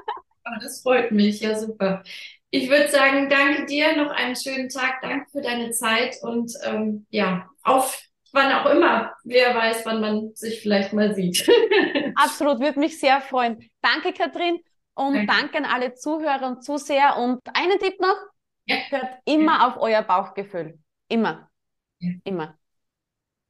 [0.48, 2.04] Oh, das freut mich, ja super.
[2.50, 7.06] Ich würde sagen, danke dir, noch einen schönen Tag, danke für deine Zeit und ähm,
[7.10, 9.14] ja, auf wann auch immer.
[9.24, 11.48] Wer weiß, wann man sich vielleicht mal sieht.
[12.16, 13.70] Absolut, würde mich sehr freuen.
[13.82, 14.60] Danke, Katrin,
[14.98, 17.18] und danke, danke an alle Zuhörer und Zuseher.
[17.18, 18.18] Und einen Tipp noch,
[18.66, 18.78] ja.
[18.89, 19.68] hört immer ja.
[19.68, 20.80] auf euer Bauchgefühl.
[21.08, 21.52] Immer.
[22.00, 22.12] Ja.
[22.24, 22.58] Immer.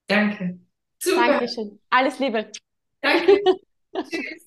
[0.08, 0.60] Danke.
[1.00, 1.28] Super.
[1.28, 1.80] Dankeschön.
[1.90, 2.52] Alles Liebe.
[3.02, 3.40] Danke.
[4.10, 4.47] Tschüss.